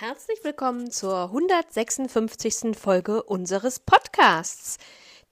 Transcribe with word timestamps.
Herzlich 0.00 0.38
willkommen 0.44 0.92
zur 0.92 1.24
156. 1.24 2.78
Folge 2.78 3.20
unseres 3.20 3.80
Podcasts. 3.80 4.78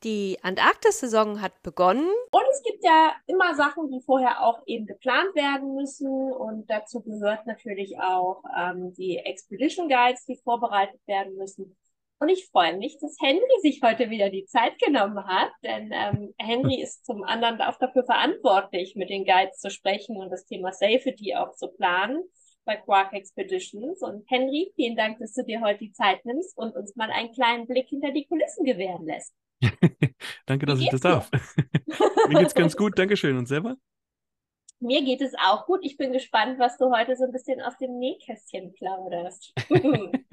Die 0.02 0.38
Antarktis-Saison 0.42 1.40
hat 1.40 1.62
begonnen. 1.62 2.10
Und 2.32 2.42
es 2.50 2.64
gibt 2.64 2.82
ja 2.82 3.12
immer 3.28 3.54
Sachen, 3.54 3.88
die 3.92 4.02
vorher 4.04 4.42
auch 4.42 4.60
eben 4.66 4.86
geplant 4.86 5.36
werden 5.36 5.76
müssen. 5.76 6.10
Und 6.32 6.68
dazu 6.68 7.00
gehört 7.00 7.46
natürlich 7.46 7.96
auch 8.00 8.42
ähm, 8.58 8.92
die 8.94 9.18
Expedition 9.18 9.88
Guides, 9.88 10.24
die 10.26 10.40
vorbereitet 10.42 11.00
werden 11.06 11.36
müssen. 11.36 11.76
Und 12.18 12.28
ich 12.28 12.48
freue 12.48 12.76
mich, 12.76 12.98
dass 13.00 13.16
Henry 13.22 13.60
sich 13.62 13.80
heute 13.84 14.10
wieder 14.10 14.30
die 14.30 14.46
Zeit 14.46 14.76
genommen 14.80 15.24
hat, 15.28 15.52
denn 15.62 15.92
ähm, 15.92 16.34
Henry 16.38 16.80
ist 16.82 17.06
zum 17.06 17.22
anderen 17.22 17.60
auch 17.60 17.78
dafür 17.78 18.02
verantwortlich, 18.02 18.96
mit 18.96 19.10
den 19.10 19.24
Guides 19.24 19.60
zu 19.60 19.70
sprechen 19.70 20.16
und 20.16 20.30
das 20.30 20.44
Thema 20.44 20.72
Safety 20.72 21.36
auch 21.36 21.54
zu 21.54 21.68
planen 21.68 22.24
bei 22.66 22.76
Quark 22.76 23.14
Expeditions. 23.14 24.02
Und 24.02 24.28
Henry, 24.28 24.72
vielen 24.74 24.96
Dank, 24.96 25.18
dass 25.18 25.32
du 25.32 25.42
dir 25.42 25.62
heute 25.62 25.78
die 25.78 25.92
Zeit 25.92 26.22
nimmst 26.26 26.58
und 26.58 26.76
uns 26.76 26.94
mal 26.96 27.10
einen 27.10 27.32
kleinen 27.32 27.66
Blick 27.66 27.88
hinter 27.88 28.12
die 28.12 28.26
Kulissen 28.26 28.64
gewähren 28.64 29.06
lässt. 29.06 29.34
Danke, 30.46 30.66
dass 30.66 30.80
ich 30.80 30.90
das 30.90 31.00
darf. 31.00 31.30
Mir 32.28 32.40
geht's 32.40 32.54
ganz 32.54 32.76
gut, 32.76 32.98
Dankeschön. 32.98 33.38
Und 33.38 33.46
selber? 33.46 33.76
Mir 34.80 35.02
geht 35.02 35.22
es 35.22 35.32
auch 35.42 35.64
gut. 35.64 35.80
Ich 35.82 35.96
bin 35.96 36.12
gespannt, 36.12 36.58
was 36.58 36.76
du 36.76 36.90
heute 36.94 37.16
so 37.16 37.24
ein 37.24 37.32
bisschen 37.32 37.62
aus 37.62 37.78
dem 37.78 37.98
Nähkästchen 37.98 38.74
plauderst. 38.74 39.54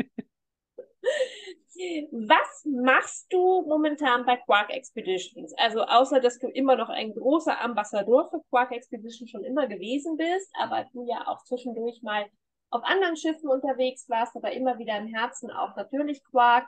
Was 2.12 2.66
machst 2.66 3.32
du 3.32 3.64
momentan 3.68 4.26
bei 4.26 4.38
Quark 4.38 4.70
Expeditions? 4.72 5.54
Also 5.58 5.84
außer, 5.84 6.20
dass 6.20 6.40
du 6.40 6.48
immer 6.48 6.76
noch 6.76 6.90
ein 6.90 7.14
großer 7.14 7.60
Ambassador 7.62 8.30
für 8.30 8.42
Quark 8.50 8.72
Expeditions 8.72 9.30
schon 9.30 9.44
immer 9.44 9.68
gewesen 9.68 10.18
bist, 10.18 10.52
aber 10.60 10.86
du 10.94 11.06
ja 11.08 11.28
auch 11.28 11.44
zwischendurch 11.44 12.02
mal 12.02 12.26
auf 12.70 12.84
anderen 12.84 13.16
Schiffen 13.16 13.50
unterwegs 13.50 14.10
warst, 14.10 14.36
aber 14.36 14.52
immer 14.52 14.80
wieder 14.80 14.98
im 14.98 15.08
Herzen 15.08 15.52
auch 15.52 15.76
natürlich 15.76 16.24
Quark 16.24 16.68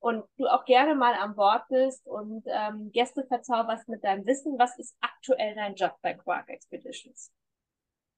und 0.00 0.24
du 0.38 0.46
auch 0.46 0.64
gerne 0.64 0.94
mal 0.94 1.14
an 1.14 1.34
Bord 1.34 1.62
bist 1.68 2.06
und 2.06 2.44
ähm, 2.46 2.90
Gäste 2.92 3.24
verzauberst 3.24 3.88
mit 3.88 4.02
deinem 4.02 4.26
Wissen. 4.26 4.58
Was 4.58 4.78
ist 4.78 4.96
aktuell 5.00 5.54
dein 5.54 5.74
Job 5.74 5.94
bei 6.02 6.14
Quark 6.14 6.48
Expeditions? 6.48 7.30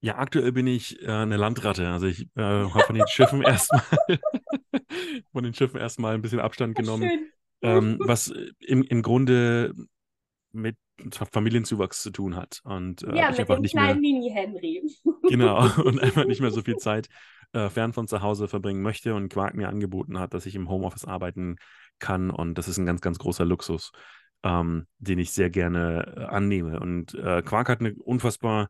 Ja, 0.05 0.19
aktuell 0.19 0.53
bin 0.53 0.67
ich 0.67 1.03
äh, 1.03 1.11
eine 1.11 1.39
Landratte. 1.39 1.89
Also 1.89 2.07
ich 2.07 2.29
äh, 2.37 2.43
habe 2.43 2.81
von 2.81 2.95
den 2.95 3.09
Schiffen 3.09 3.41
erstmal 3.43 3.81
von 5.33 5.45
den 5.45 5.55
Schiffen 5.55 5.81
erstmal 5.81 6.15
ein 6.15 6.21
bisschen 6.21 6.41
Abstand 6.41 6.75
genommen. 6.75 7.31
Ähm, 7.63 7.97
was 8.05 8.31
im, 8.59 8.83
im 8.83 9.01
Grunde 9.01 9.73
mit 10.53 10.77
Familienzuwachs 11.33 12.03
zu 12.03 12.11
tun 12.11 12.37
hat. 12.37 12.61
Und 12.65 13.03
äh, 13.03 13.17
ja, 13.17 13.31
ich 13.31 13.39
mit 13.39 13.49
dem 13.49 13.63
nicht 13.63 13.73
kleinen 13.73 14.01
Mini-Henry. 14.01 14.83
Genau, 15.23 15.67
und 15.83 15.99
einfach 15.99 16.27
nicht 16.27 16.43
mehr 16.43 16.51
so 16.51 16.61
viel 16.61 16.77
Zeit 16.77 17.09
äh, 17.55 17.71
fern 17.71 17.95
von 17.95 18.07
zu 18.07 18.21
Hause 18.21 18.47
verbringen 18.47 18.83
möchte 18.83 19.15
und 19.15 19.31
Quark 19.31 19.55
mir 19.55 19.71
angeboten 19.71 20.19
hat, 20.19 20.35
dass 20.35 20.45
ich 20.45 20.55
im 20.55 20.69
Homeoffice 20.69 21.07
arbeiten 21.07 21.57
kann. 21.99 22.31
Und 22.31 22.59
das 22.59 22.69
ist 22.69 22.77
ein 22.77 22.85
ganz, 22.85 23.01
ganz 23.01 23.19
großer 23.19 23.47
Luxus, 23.47 23.91
ähm, 24.43 24.87
den 24.99 25.19
ich 25.19 25.33
sehr 25.33 25.49
gerne 25.49 26.15
äh, 26.15 26.25
annehme. 26.25 26.79
Und 26.79 27.15
äh, 27.15 27.41
Quark 27.41 27.71
hat 27.71 27.81
eine 27.81 27.95
unfassbar 27.95 28.69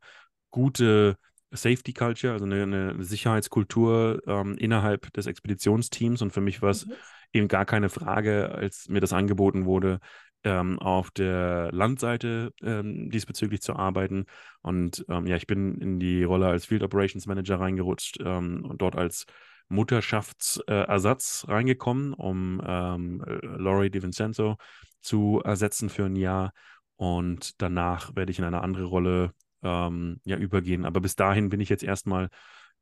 gute 0.55 1.17
Safety 1.51 1.93
Culture, 1.93 2.33
also 2.33 2.45
eine, 2.45 2.63
eine 2.63 3.03
Sicherheitskultur 3.03 4.23
ähm, 4.29 4.57
innerhalb 4.57 5.13
des 5.13 5.27
Expeditionsteams. 5.27 6.23
Und 6.23 6.31
für 6.31 6.41
mich 6.41 6.63
war 6.63 6.71
es 6.71 6.87
mhm. 6.87 6.93
eben 7.33 7.49
gar 7.49 7.65
keine 7.65 7.89
Frage, 7.89 8.53
als 8.53 8.89
mir 8.89 9.01
das 9.01 9.13
angeboten 9.13 9.65
wurde, 9.65 9.99
ähm, 10.45 10.79
auf 10.79 11.11
der 11.11 11.73
Landseite 11.73 12.53
ähm, 12.63 13.11
diesbezüglich 13.11 13.63
zu 13.63 13.75
arbeiten. 13.75 14.27
Und 14.63 15.05
ähm, 15.09 15.27
ja, 15.27 15.35
ich 15.35 15.49
bin 15.49 15.81
in 15.81 15.99
die 15.99 16.23
Rolle 16.23 16.47
als 16.47 16.67
Field 16.67 16.85
Operations 16.85 17.27
Manager 17.27 17.59
reingerutscht 17.59 18.19
ähm, 18.25 18.65
und 18.65 18.81
dort 18.81 18.95
als 18.95 19.27
Mutterschaftsersatz 19.69 21.47
äh, 21.49 21.51
reingekommen, 21.51 22.13
um 22.13 22.63
ähm, 22.65 23.25
Laurie 23.43 23.91
DiVincenzo 23.91 24.57
zu 25.01 25.41
ersetzen 25.45 25.89
für 25.89 26.05
ein 26.05 26.15
Jahr. 26.15 26.53
Und 26.95 27.61
danach 27.61 28.15
werde 28.15 28.31
ich 28.31 28.39
in 28.39 28.45
eine 28.45 28.61
andere 28.61 28.85
Rolle 28.85 29.33
ähm, 29.65 30.21
ja, 30.25 30.37
übergehen. 30.37 30.85
Aber 30.85 31.01
bis 31.01 31.17
dahin 31.17 31.49
bin 31.49 31.61
ich 31.61 31.69
jetzt 31.69 31.83
erstmal 31.83 32.29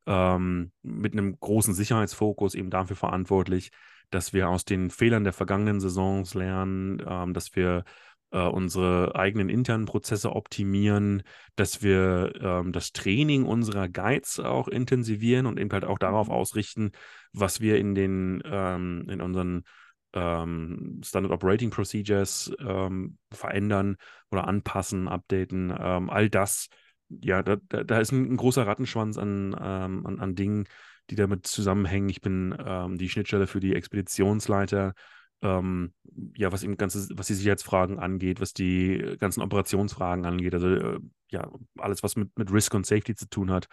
ähm, 0.07 0.73
mit 0.83 1.13
einem 1.13 1.39
großen 1.39 1.75
Sicherheitsfokus 1.75 2.55
eben 2.55 2.71
dafür 2.71 2.97
verantwortlich, 2.97 3.71
dass 4.11 4.33
wir 4.33 4.49
aus 4.49 4.65
den 4.65 4.91
Fehlern 4.91 5.25
der 5.25 5.33
vergangenen 5.33 5.81
Saisons 5.81 6.35
lernen, 6.35 7.03
ähm, 7.07 7.33
dass 7.35 7.57
wir 7.57 7.85
äh, 8.33 8.41
unsere 8.41 9.15
eigenen 9.15 9.49
internen 9.49 9.85
Prozesse 9.85 10.33
optimieren, 10.35 11.23
dass 11.55 11.83
wir 11.83 12.33
ähm, 12.41 12.73
das 12.73 12.93
Training 12.93 13.45
unserer 13.45 13.89
Guides 13.89 14.41
auch 14.41 14.69
intensivieren 14.69 15.47
und 15.47 15.59
eben 15.59 15.71
halt 15.71 15.85
auch 15.85 15.99
darauf 15.99 16.29
ausrichten, 16.29 16.93
was 17.33 17.61
wir 17.61 17.79
in 17.79 17.95
den 17.95 18.43
ähm, 18.45 19.07
in 19.09 19.21
unseren 19.21 19.65
ähm, 20.13 21.01
Standard 21.05 21.33
Operating 21.33 21.71
Procedures 21.71 22.53
ähm, 22.59 23.19
verändern 23.33 23.97
oder 24.31 24.47
anpassen, 24.47 25.09
updaten, 25.09 25.75
ähm, 25.79 26.11
all 26.11 26.29
das, 26.29 26.69
ja, 27.09 27.43
da, 27.43 27.57
da, 27.57 28.01
ist 28.01 28.13
ein, 28.13 28.33
ein, 28.33 28.37
großer 28.37 28.67
Rattenschwanz 28.67 29.19
an, 29.19 29.57
ähm, 29.61 30.07
an, 30.07 30.21
an, 30.21 30.35
Dingen, 30.35 30.67
die 31.11 31.15
damit 31.15 31.47
zusammenhängen. 31.47 32.09
Ich 32.09 32.21
bin 32.21 32.55
ähm, 32.65 32.99
die 32.99 33.09
Schnittstelle 33.09 33.47
für 33.47 33.61
die 33.61 33.75
Expeditionsleiter, 33.75 34.95
ähm, 35.43 35.93
ja, 36.37 36.53
was 36.53 36.63
eben 36.63 36.77
ganze, 36.77 37.09
was 37.17 37.27
die 37.27 37.35
Sicherheitsfragen 37.35 37.99
angeht, 37.99 38.41
was 38.41 38.53
die 38.53 39.17
ganzen 39.19 39.43
Operationsfragen 39.43 40.25
angeht, 40.25 40.55
also 40.55 40.69
äh, 40.69 41.01
ja, 41.31 41.51
alles, 41.79 42.03
was 42.03 42.17
mit, 42.17 42.37
mit 42.39 42.53
Risk 42.53 42.75
und 42.75 42.87
Safety 42.87 43.15
zu 43.15 43.29
tun 43.29 43.51
hat. 43.51 43.67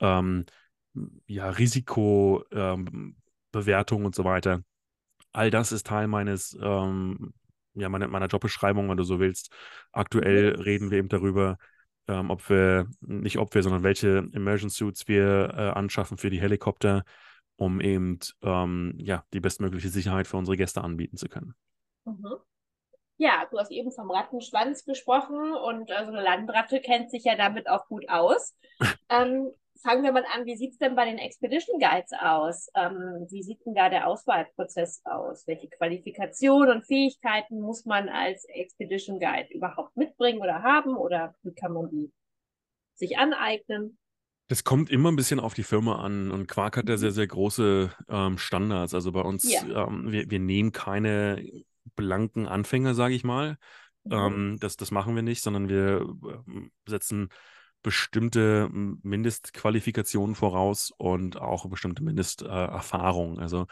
ja, 0.00 1.50
Risikobewertung 1.50 4.04
und 4.04 4.14
so 4.14 4.24
weiter 4.24 4.62
all 5.34 5.50
das 5.50 5.72
ist 5.72 5.86
Teil 5.86 6.08
meines, 6.08 6.56
ähm, 6.62 7.34
ja, 7.74 7.88
meiner, 7.88 8.08
meiner 8.08 8.26
Jobbeschreibung, 8.26 8.88
wenn 8.88 8.96
du 8.96 9.04
so 9.04 9.20
willst. 9.20 9.52
Aktuell 9.92 10.60
reden 10.60 10.90
wir 10.90 10.98
eben 10.98 11.08
darüber, 11.08 11.58
ähm, 12.08 12.30
ob 12.30 12.48
wir, 12.48 12.88
nicht 13.00 13.38
ob 13.38 13.54
wir, 13.54 13.62
sondern 13.62 13.82
welche 13.82 14.28
Immersion 14.32 14.70
Suits 14.70 15.08
wir 15.08 15.52
äh, 15.54 15.70
anschaffen 15.70 16.16
für 16.16 16.30
die 16.30 16.40
Helikopter, 16.40 17.04
um 17.56 17.80
eben 17.80 18.18
ähm, 18.42 18.94
ja, 18.98 19.24
die 19.32 19.40
bestmögliche 19.40 19.88
Sicherheit 19.88 20.26
für 20.26 20.36
unsere 20.36 20.56
Gäste 20.56 20.82
anbieten 20.82 21.16
zu 21.16 21.28
können. 21.28 21.54
Mhm. 22.04 22.36
Ja, 23.16 23.46
du 23.50 23.58
hast 23.58 23.70
eben 23.70 23.92
vom 23.92 24.10
Rattenschwanz 24.10 24.84
gesprochen 24.84 25.54
und 25.54 25.90
also 25.92 26.12
eine 26.12 26.22
Landratte 26.22 26.80
kennt 26.80 27.10
sich 27.10 27.24
ja 27.24 27.36
damit 27.36 27.68
auch 27.68 27.86
gut 27.86 28.08
aus. 28.08 28.56
ähm, 29.08 29.50
fangen 29.84 30.02
wir 30.02 30.12
mal 30.12 30.24
an, 30.34 30.46
wie 30.46 30.56
sieht 30.56 30.72
es 30.72 30.78
denn 30.78 30.96
bei 30.96 31.04
den 31.04 31.18
Expedition 31.18 31.78
Guides 31.78 32.12
aus? 32.18 32.68
Ähm, 32.74 33.26
wie 33.30 33.42
sieht 33.42 33.64
denn 33.64 33.74
da 33.74 33.90
der 33.90 34.08
Auswahlprozess 34.08 35.02
aus? 35.04 35.46
Welche 35.46 35.68
Qualifikationen 35.68 36.76
und 36.76 36.86
Fähigkeiten 36.86 37.60
muss 37.60 37.84
man 37.84 38.08
als 38.08 38.44
Expedition 38.46 39.20
Guide 39.20 39.52
überhaupt 39.52 39.96
mitbringen 39.96 40.40
oder 40.40 40.62
haben? 40.62 40.96
Oder 40.96 41.34
wie 41.42 41.54
kann 41.54 41.72
man 41.72 41.90
die 41.90 42.10
sich 42.94 43.18
aneignen? 43.18 43.98
Das 44.48 44.64
kommt 44.64 44.90
immer 44.90 45.12
ein 45.12 45.16
bisschen 45.16 45.40
auf 45.40 45.54
die 45.54 45.62
Firma 45.62 46.02
an 46.02 46.30
und 46.30 46.48
Quark 46.48 46.76
hat 46.78 46.88
ja 46.88 46.96
sehr, 46.96 47.12
sehr 47.12 47.26
große 47.26 47.92
ähm, 48.08 48.38
Standards. 48.38 48.94
Also 48.94 49.12
bei 49.12 49.22
uns, 49.22 49.50
ja. 49.50 49.86
ähm, 49.86 50.10
wir, 50.10 50.30
wir 50.30 50.40
nehmen 50.40 50.72
keine 50.72 51.46
blanken 51.94 52.46
Anfänger, 52.46 52.94
sage 52.94 53.14
ich 53.14 53.24
mal. 53.24 53.58
Mhm. 54.04 54.12
Ähm, 54.12 54.56
das, 54.60 54.76
das 54.76 54.90
machen 54.90 55.14
wir 55.14 55.22
nicht, 55.22 55.42
sondern 55.42 55.68
wir 55.68 56.00
ähm, 56.46 56.72
setzen 56.86 57.28
bestimmte 57.84 58.68
Mindestqualifikationen 58.72 60.34
voraus 60.34 60.90
und 60.96 61.40
auch 61.40 61.68
bestimmte 61.68 62.02
Mindesterfahrung. 62.02 63.38
Äh, 63.38 63.42
also 63.42 63.66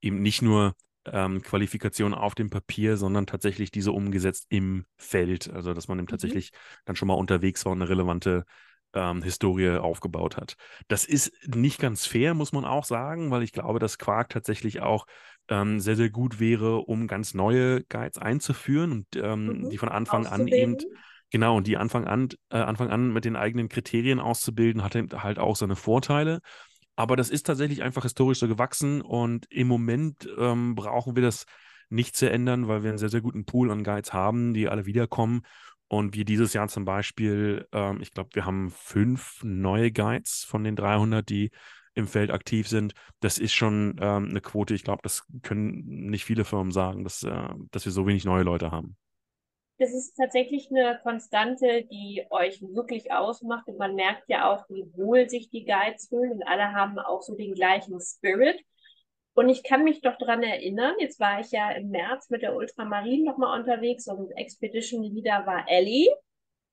eben 0.00 0.22
nicht 0.22 0.42
nur 0.42 0.74
ähm, 1.06 1.42
Qualifikation 1.42 2.14
auf 2.14 2.34
dem 2.34 2.50
Papier, 2.50 2.96
sondern 2.96 3.26
tatsächlich 3.26 3.70
diese 3.70 3.90
umgesetzt 3.90 4.46
im 4.50 4.84
Feld. 4.96 5.50
Also 5.50 5.74
dass 5.74 5.88
man 5.88 5.98
eben 5.98 6.04
mhm. 6.04 6.08
tatsächlich 6.08 6.52
dann 6.84 6.94
schon 6.94 7.08
mal 7.08 7.14
unterwegs 7.14 7.64
war 7.64 7.72
und 7.72 7.82
eine 7.82 7.90
relevante 7.90 8.44
ähm, 8.92 9.22
Historie 9.22 9.78
aufgebaut 9.78 10.36
hat. 10.36 10.54
Das 10.88 11.06
ist 11.06 11.32
nicht 11.46 11.80
ganz 11.80 12.06
fair, 12.06 12.34
muss 12.34 12.52
man 12.52 12.66
auch 12.66 12.84
sagen, 12.84 13.30
weil 13.30 13.42
ich 13.42 13.52
glaube, 13.52 13.78
dass 13.78 13.98
Quark 13.98 14.28
tatsächlich 14.28 14.82
auch 14.82 15.06
ähm, 15.48 15.80
sehr, 15.80 15.96
sehr 15.96 16.10
gut 16.10 16.38
wäre, 16.38 16.78
um 16.80 17.06
ganz 17.06 17.32
neue 17.32 17.82
Guides 17.84 18.18
einzuführen 18.18 18.92
und 18.92 19.06
ähm, 19.16 19.46
mhm. 19.46 19.70
die 19.70 19.78
von 19.78 19.88
Anfang 19.88 20.26
an 20.26 20.46
eben 20.48 20.76
Genau, 21.34 21.56
und 21.56 21.66
die 21.66 21.76
Anfang 21.76 22.06
an, 22.06 22.28
äh, 22.50 22.58
Anfang 22.58 22.90
an 22.90 23.12
mit 23.12 23.24
den 23.24 23.34
eigenen 23.34 23.68
Kriterien 23.68 24.20
auszubilden, 24.20 24.84
hat 24.84 24.94
halt 24.94 25.40
auch 25.40 25.56
seine 25.56 25.74
Vorteile. 25.74 26.38
Aber 26.94 27.16
das 27.16 27.28
ist 27.28 27.44
tatsächlich 27.44 27.82
einfach 27.82 28.04
historisch 28.04 28.38
so 28.38 28.46
gewachsen 28.46 29.02
und 29.02 29.44
im 29.50 29.66
Moment 29.66 30.28
ähm, 30.38 30.76
brauchen 30.76 31.16
wir 31.16 31.24
das 31.24 31.46
nicht 31.88 32.14
zu 32.14 32.30
ändern, 32.30 32.68
weil 32.68 32.84
wir 32.84 32.90
einen 32.90 32.98
sehr, 32.98 33.08
sehr 33.08 33.20
guten 33.20 33.46
Pool 33.46 33.72
an 33.72 33.82
Guides 33.82 34.12
haben, 34.12 34.54
die 34.54 34.68
alle 34.68 34.86
wiederkommen. 34.86 35.42
Und 35.88 36.14
wir 36.14 36.24
dieses 36.24 36.52
Jahr 36.52 36.68
zum 36.68 36.84
Beispiel, 36.84 37.66
ähm, 37.72 38.00
ich 38.00 38.12
glaube, 38.12 38.30
wir 38.34 38.46
haben 38.46 38.70
fünf 38.70 39.42
neue 39.42 39.90
Guides 39.90 40.44
von 40.44 40.62
den 40.62 40.76
300, 40.76 41.28
die 41.28 41.50
im 41.94 42.06
Feld 42.06 42.30
aktiv 42.30 42.68
sind. 42.68 42.94
Das 43.18 43.38
ist 43.38 43.54
schon 43.54 43.96
ähm, 44.00 44.28
eine 44.28 44.40
Quote. 44.40 44.72
Ich 44.72 44.84
glaube, 44.84 45.02
das 45.02 45.24
können 45.42 45.82
nicht 45.84 46.24
viele 46.24 46.44
Firmen 46.44 46.70
sagen, 46.70 47.02
dass, 47.02 47.24
äh, 47.24 47.48
dass 47.72 47.86
wir 47.86 47.90
so 47.90 48.06
wenig 48.06 48.24
neue 48.24 48.44
Leute 48.44 48.70
haben. 48.70 48.96
Das 49.78 49.92
ist 49.92 50.14
tatsächlich 50.14 50.68
eine 50.70 51.00
Konstante, 51.02 51.84
die 51.90 52.24
euch 52.30 52.62
wirklich 52.62 53.12
ausmacht. 53.12 53.66
Und 53.66 53.78
man 53.78 53.94
merkt 53.94 54.28
ja 54.28 54.52
auch, 54.52 54.64
wie 54.68 54.84
wohl 54.96 55.28
sich 55.28 55.50
die 55.50 55.64
Guides 55.64 56.08
fühlen. 56.08 56.32
Und 56.32 56.42
alle 56.44 56.72
haben 56.72 56.98
auch 56.98 57.22
so 57.22 57.34
den 57.34 57.54
gleichen 57.54 57.98
Spirit. 58.00 58.60
Und 59.34 59.48
ich 59.48 59.64
kann 59.64 59.82
mich 59.82 60.00
doch 60.00 60.16
dran 60.16 60.44
erinnern, 60.44 60.94
jetzt 61.00 61.18
war 61.18 61.40
ich 61.40 61.50
ja 61.50 61.72
im 61.72 61.90
März 61.90 62.30
mit 62.30 62.42
der 62.42 62.54
Ultramarine 62.54 63.24
nochmal 63.24 63.58
unterwegs 63.58 64.06
und 64.06 64.30
Expedition 64.36 65.02
Leader 65.02 65.44
war 65.44 65.64
Ellie. 65.68 66.08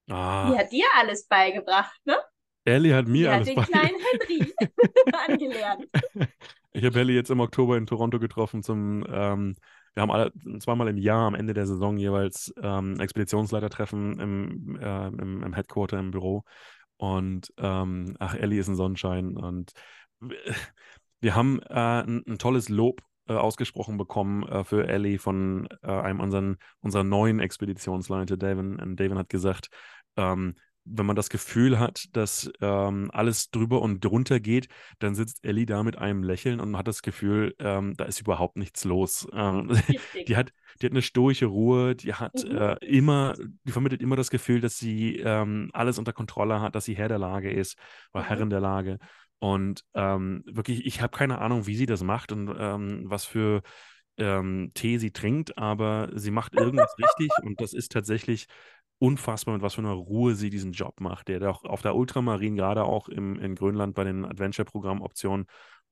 Ah. 0.07 0.47
Die 0.47 0.57
hat 0.57 0.71
dir 0.71 0.85
alles 0.99 1.27
beigebracht, 1.27 1.99
ne? 2.05 2.17
Ellie 2.63 2.93
hat 2.93 3.07
mir 3.07 3.23
Die 3.23 3.27
alles 3.29 3.49
hat 3.49 3.57
den 3.57 3.63
kleinen 3.63 3.97
Henry 3.99 4.53
angelernt. 5.27 5.87
Ich 6.73 6.85
habe 6.85 7.01
Ellie 7.01 7.15
jetzt 7.15 7.29
im 7.29 7.41
Oktober 7.41 7.75
in 7.75 7.85
Toronto 7.85 8.17
getroffen 8.17 8.63
zum, 8.63 9.05
ähm, 9.11 9.57
wir 9.93 10.01
haben 10.01 10.11
alle, 10.11 10.31
zweimal 10.59 10.87
im 10.87 10.97
Jahr 10.97 11.27
am 11.27 11.35
Ende 11.35 11.53
der 11.53 11.65
Saison 11.65 11.97
jeweils 11.97 12.53
ähm, 12.61 12.99
Expeditionsleitertreffen 12.99 14.19
im, 14.19 14.79
äh, 14.79 15.07
im, 15.07 15.43
im, 15.43 15.53
Headquarter, 15.53 15.99
im 15.99 16.11
Büro. 16.11 16.43
Und 16.97 17.51
ähm, 17.57 18.15
ach, 18.19 18.35
Ellie 18.35 18.59
ist 18.59 18.67
ein 18.67 18.75
Sonnenschein 18.75 19.35
und 19.35 19.73
wir 21.21 21.35
haben 21.35 21.59
äh, 21.63 21.73
ein, 21.73 22.23
ein, 22.27 22.37
tolles 22.37 22.69
Lob 22.69 23.01
äh, 23.27 23.33
ausgesprochen 23.33 23.97
bekommen 23.97 24.43
äh, 24.43 24.63
für 24.63 24.87
Ellie 24.87 25.19
von 25.19 25.67
äh, 25.81 25.91
einem 25.91 26.19
unseren, 26.19 26.57
unserer 26.79 27.03
neuen 27.03 27.39
Expeditionsleiter. 27.39 28.37
David, 28.37 28.81
und 28.81 28.95
David 28.99 29.17
hat 29.17 29.29
gesagt, 29.29 29.69
ähm, 30.15 30.55
wenn 30.85 31.05
man 31.05 31.15
das 31.15 31.29
Gefühl 31.29 31.79
hat, 31.79 32.05
dass 32.13 32.51
ähm, 32.59 33.09
alles 33.13 33.51
drüber 33.51 33.81
und 33.81 34.03
drunter 34.03 34.39
geht, 34.39 34.67
dann 34.99 35.15
sitzt 35.15 35.45
Ellie 35.45 35.65
da 35.65 35.83
mit 35.83 35.97
einem 35.97 36.23
Lächeln 36.23 36.59
und 36.59 36.77
hat 36.77 36.87
das 36.87 37.01
Gefühl, 37.01 37.55
ähm, 37.59 37.95
da 37.97 38.05
ist 38.05 38.19
überhaupt 38.19 38.57
nichts 38.57 38.83
los. 38.83 39.27
Ähm, 39.33 39.69
die, 40.27 40.35
hat, 40.35 40.51
die 40.81 40.85
hat 40.85 40.91
eine 40.91 41.01
stoische 41.01 41.45
Ruhe, 41.45 41.95
die 41.95 42.13
hat 42.13 42.43
mhm. 42.43 42.57
äh, 42.57 42.75
immer, 42.85 43.35
die 43.63 43.71
vermittelt 43.71 44.01
immer 44.01 44.15
das 44.15 44.31
Gefühl, 44.31 44.59
dass 44.59 44.77
sie 44.77 45.17
ähm, 45.17 45.69
alles 45.73 45.99
unter 45.99 46.13
Kontrolle 46.13 46.61
hat, 46.61 46.75
dass 46.75 46.85
sie 46.85 46.95
Herr 46.95 47.09
der 47.09 47.19
Lage 47.19 47.51
ist 47.51 47.77
oder 48.13 48.23
mhm. 48.23 48.27
Herrin 48.27 48.49
der 48.49 48.61
Lage. 48.61 48.97
Und 49.39 49.83
ähm, 49.93 50.43
wirklich, 50.45 50.85
ich 50.85 51.01
habe 51.01 51.15
keine 51.15 51.39
Ahnung, 51.39 51.67
wie 51.67 51.75
sie 51.75 51.87
das 51.87 52.03
macht 52.03 52.31
und 52.31 52.53
ähm, 52.57 53.03
was 53.05 53.25
für 53.25 53.61
Tee 54.17 54.97
sie 54.99 55.11
trinkt, 55.11 55.57
aber 55.57 56.09
sie 56.13 56.29
macht 56.29 56.53
irgendwas 56.53 56.93
richtig 56.99 57.31
und 57.41 57.59
das 57.59 57.73
ist 57.73 57.91
tatsächlich 57.91 58.45
unfassbar, 59.01 59.55
mit 59.55 59.63
was 59.63 59.75
für 59.75 59.81
einer 59.81 59.93
Ruhe 59.93 60.35
sie 60.35 60.49
diesen 60.49 60.73
Job 60.73 60.99
macht, 60.99 61.27
der 61.27 61.39
doch 61.39 61.63
auf 61.63 61.81
der 61.81 61.95
Ultramarin, 61.95 62.55
gerade 62.55 62.83
auch 62.83 63.09
im, 63.09 63.39
in 63.39 63.55
Grönland 63.55 63.95
bei 63.95 64.03
den 64.03 64.25
Adventure-Programm-Optionen, 64.25 65.47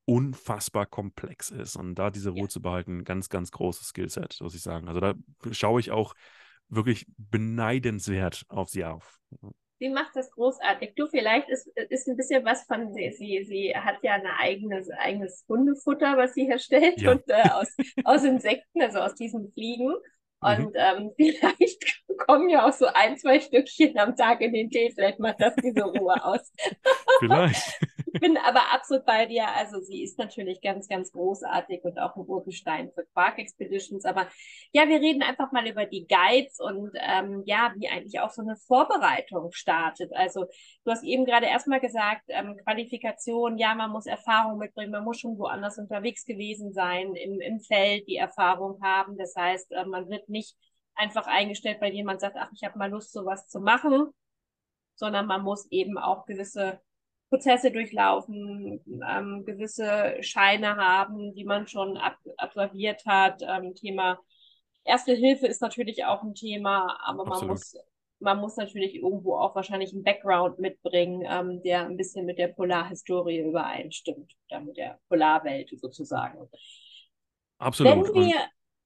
unfassbar 0.06 0.86
komplex 0.86 1.50
ist. 1.50 1.76
Und 1.76 1.96
da 1.96 2.10
diese 2.12 2.32
Ruhe 2.32 2.44
ja. 2.44 2.50
zu 2.50 2.62
behalten, 2.62 3.04
ganz, 3.04 3.30
ganz 3.30 3.52
großes 3.52 3.90
Skillset, 3.90 4.38
muss 4.42 4.56
ich 4.56 4.62
sagen. 4.62 4.88
Also 4.88 5.00
da 5.00 5.14
schaue 5.52 5.80
ich 5.80 5.92
auch 5.92 6.14
wirklich 6.68 7.06
beneidenswert 7.18 8.46
auf 8.48 8.70
sie 8.70 8.86
auf 8.86 9.20
sie 9.80 9.90
macht 9.90 10.16
das 10.16 10.30
großartig. 10.32 10.94
Du, 10.96 11.08
vielleicht 11.08 11.50
ist, 11.50 11.68
ist 11.90 12.08
ein 12.08 12.18
bisschen 12.18 12.44
was 12.46 12.64
von 12.64 12.94
sie. 12.94 13.12
Sie, 13.12 13.44
sie 13.46 13.74
hat 13.76 13.98
ja 14.04 14.14
ein 14.16 14.28
eigenes, 14.28 14.90
eigenes 14.92 15.46
Hundefutter, 15.48 16.18
was 16.18 16.34
sie 16.34 16.46
herstellt 16.46 17.02
ja. 17.02 17.12
und 17.12 17.24
äh, 17.28 17.50
aus, 17.50 17.76
aus 18.04 18.24
Insekten, 18.24 18.82
also 18.82 19.00
aus 19.00 19.16
diesen 19.16 19.52
Fliegen. 19.54 19.88
Mhm. 19.88 20.66
Und 20.66 20.76
ähm, 20.76 21.12
vielleicht 21.18 22.04
kommen 22.30 22.48
ja 22.48 22.68
auch 22.68 22.74
so 22.74 22.86
ein, 22.86 23.18
zwei 23.18 23.40
Stückchen 23.40 23.98
am 23.98 24.16
Tag 24.16 24.42
in 24.42 24.54
den 24.54 24.70
Tee. 24.70 24.92
Vielleicht 24.94 25.20
macht 25.20 25.42
das 25.42 25.56
diese 25.56 25.82
Ruhe 25.82 26.24
aus. 26.24 26.54
Vielleicht. 27.20 27.80
ich 28.14 28.22
bin 28.22 28.38
aber 28.38 28.72
absolut 28.72 29.04
bei 29.04 29.26
dir. 29.26 29.48
Also 29.56 29.80
sie 29.82 30.04
ist 30.04 30.20
natürlich 30.20 30.62
ganz, 30.62 30.88
ganz 30.88 31.12
großartig 31.12 31.84
und 31.84 31.98
auch 31.98 32.16
ein 32.16 32.28
Urgestein 32.28 32.92
für 32.94 33.04
Quark 33.14 33.40
Expeditions. 33.40 34.06
Aber 34.06 34.28
ja, 34.74 34.88
wir 34.88 35.00
reden 35.00 35.24
einfach 35.24 35.52
mal 35.52 35.68
über 35.68 35.88
die 35.88 36.08
Guides 36.08 36.60
und 36.60 36.92
ähm, 36.94 37.42
ja, 37.48 37.74
wie 37.76 37.90
eigentlich 37.90 38.20
auch 38.20 38.30
so 38.30 38.44
eine 38.44 38.58
Vorbereitung 38.58 39.52
startet. 39.52 40.12
Also 40.16 40.46
du 40.86 40.92
hast 40.92 41.04
eben 41.04 41.26
gerade 41.26 41.48
erstmal 41.48 41.80
gesagt, 41.80 42.26
ähm, 42.28 42.58
Qualifikation, 42.64 43.58
ja, 43.58 43.74
man 43.74 43.90
muss 43.90 44.06
Erfahrung 44.06 44.60
mitbringen, 44.60 44.92
man 44.92 45.04
muss 45.04 45.20
schon 45.20 45.40
woanders 45.40 45.80
unterwegs 45.80 46.26
gewesen 46.26 46.74
sein, 46.74 47.16
im, 47.16 47.42
im 47.42 47.60
Feld 47.60 48.08
die 48.08 48.18
Erfahrung 48.18 48.80
haben. 48.84 49.18
Das 49.18 49.34
heißt, 49.36 49.72
äh, 49.72 49.86
man 49.86 50.08
wird 50.10 50.30
nicht 50.30 50.56
einfach 51.00 51.28
eingestellt, 51.28 51.82
weil 51.82 51.94
jemand 51.94 52.22
sagt, 52.22 52.36
ach, 52.38 52.52
ich 52.54 52.64
habe 52.64 52.78
mal 52.78 52.90
Lust, 52.90 53.12
sowas 53.12 53.48
zu 53.48 53.60
machen, 53.60 54.12
sondern 54.96 55.26
man 55.26 55.42
muss 55.42 55.72
eben 55.72 55.98
auch 55.98 56.26
gewisse 56.26 56.82
Prozesse 57.30 57.72
durchlaufen, 57.72 58.82
ähm, 59.08 59.46
gewisse 59.46 60.18
Scheine 60.22 60.76
haben, 60.76 61.34
die 61.36 61.46
man 61.46 61.68
schon 61.68 61.98
ab 61.98 62.18
absolviert 62.38 63.06
hat. 63.06 63.42
Ähm, 63.42 63.76
Thema 63.76 64.20
Erste 64.84 65.14
Hilfe 65.14 65.46
ist 65.46 65.62
natürlich 65.62 66.06
auch 66.06 66.24
ein 66.24 66.34
Thema, 66.34 66.98
aber 67.06 67.22
Absolut. 67.28 67.42
man 67.42 67.48
muss 67.50 67.76
man 68.22 68.40
muss 68.40 68.58
natürlich 68.58 68.96
irgendwo 68.96 69.36
auch 69.38 69.56
wahrscheinlich 69.56 69.94
einen 69.94 70.04
Background 70.04 70.60
mitbringen, 70.60 71.26
ähm, 71.26 71.62
der 71.64 71.86
ein 71.86 71.96
bisschen 71.96 72.26
mit 72.26 72.38
der 72.38 72.50
Polarhistorie 72.50 73.40
übereinstimmt, 73.40 74.36
oder 74.50 74.60
mit 74.60 74.78
der 74.78 75.00
Polarwelt 75.08 75.70
sozusagen. 75.80 76.50
Absolut. 77.60 78.14
Wenn 78.14 78.14
wir, 78.14 78.36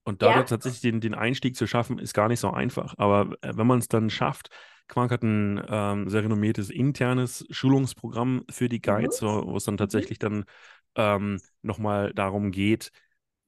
und 0.04 0.22
da 0.22 0.38
ja. 0.38 0.44
tatsächlich 0.44 0.82
den, 0.82 1.02
den 1.02 1.14
Einstieg 1.14 1.56
zu 1.56 1.68
schaffen, 1.68 1.98
ist 2.00 2.14
gar 2.14 2.28
nicht 2.28 2.40
so 2.40 2.52
einfach. 2.52 2.96
Aber 2.98 3.36
äh, 3.42 3.54
wenn 3.56 3.68
man 3.68 3.80
es 3.80 3.88
dann 3.88 4.10
schafft, 4.10 4.50
Quark 4.88 5.12
hat 5.12 5.24
ein 5.24 5.62
ähm, 5.68 6.10
sehr 6.10 6.24
renommiertes 6.24 6.70
internes 6.70 7.46
Schulungsprogramm 7.50 8.44
für 8.50 8.68
die 8.68 8.82
Guides, 8.82 9.22
mhm. 9.22 9.28
wo, 9.28 9.48
wo 9.48 9.58
es 9.58 9.64
dann 9.64 9.76
mhm. 9.76 9.80
tatsächlich 9.80 10.20
dann 10.20 10.46
ähm, 10.96 11.40
nochmal 11.62 12.14
darum 12.14 12.52
geht, 12.52 12.92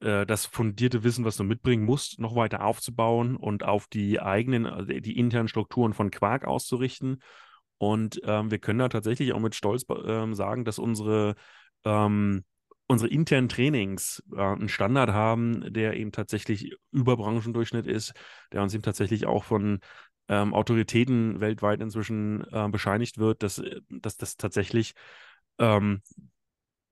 äh, 0.00 0.26
das 0.26 0.46
fundierte 0.46 1.04
Wissen, 1.04 1.24
was 1.24 1.36
du 1.36 1.44
mitbringen 1.44 1.84
musst, 1.84 2.18
noch 2.18 2.34
weiter 2.34 2.64
aufzubauen 2.64 3.36
und 3.36 3.64
auf 3.64 3.86
die 3.86 4.20
eigenen, 4.20 4.66
also 4.66 4.86
die 4.86 5.18
internen 5.18 5.48
Strukturen 5.48 5.92
von 5.92 6.10
Quark 6.10 6.44
auszurichten. 6.46 7.22
Und 7.78 8.20
ähm, 8.24 8.50
wir 8.50 8.58
können 8.58 8.78
da 8.78 8.88
tatsächlich 8.88 9.32
auch 9.32 9.40
mit 9.40 9.54
Stolz 9.54 9.84
ähm, 10.06 10.34
sagen, 10.34 10.64
dass 10.64 10.78
unsere 10.78 11.34
ähm, 11.84 12.44
unsere 12.86 13.10
internen 13.10 13.48
Trainings 13.48 14.22
äh, 14.34 14.40
einen 14.40 14.68
Standard 14.68 15.10
haben, 15.10 15.72
der 15.72 15.94
eben 15.94 16.12
tatsächlich 16.12 16.76
über 16.92 17.16
Branchendurchschnitt 17.16 17.86
ist, 17.86 18.14
der 18.52 18.62
uns 18.62 18.74
eben 18.74 18.82
tatsächlich 18.82 19.26
auch 19.26 19.44
von 19.44 19.80
ähm, 20.28 20.54
Autoritäten 20.54 21.40
weltweit 21.40 21.80
inzwischen 21.80 22.44
äh, 22.52 22.68
bescheinigt 22.68 23.18
wird, 23.18 23.42
dass, 23.42 23.58
äh, 23.58 23.80
dass 23.88 24.16
das 24.16 24.36
tatsächlich 24.36 24.94
ähm, 25.58 26.02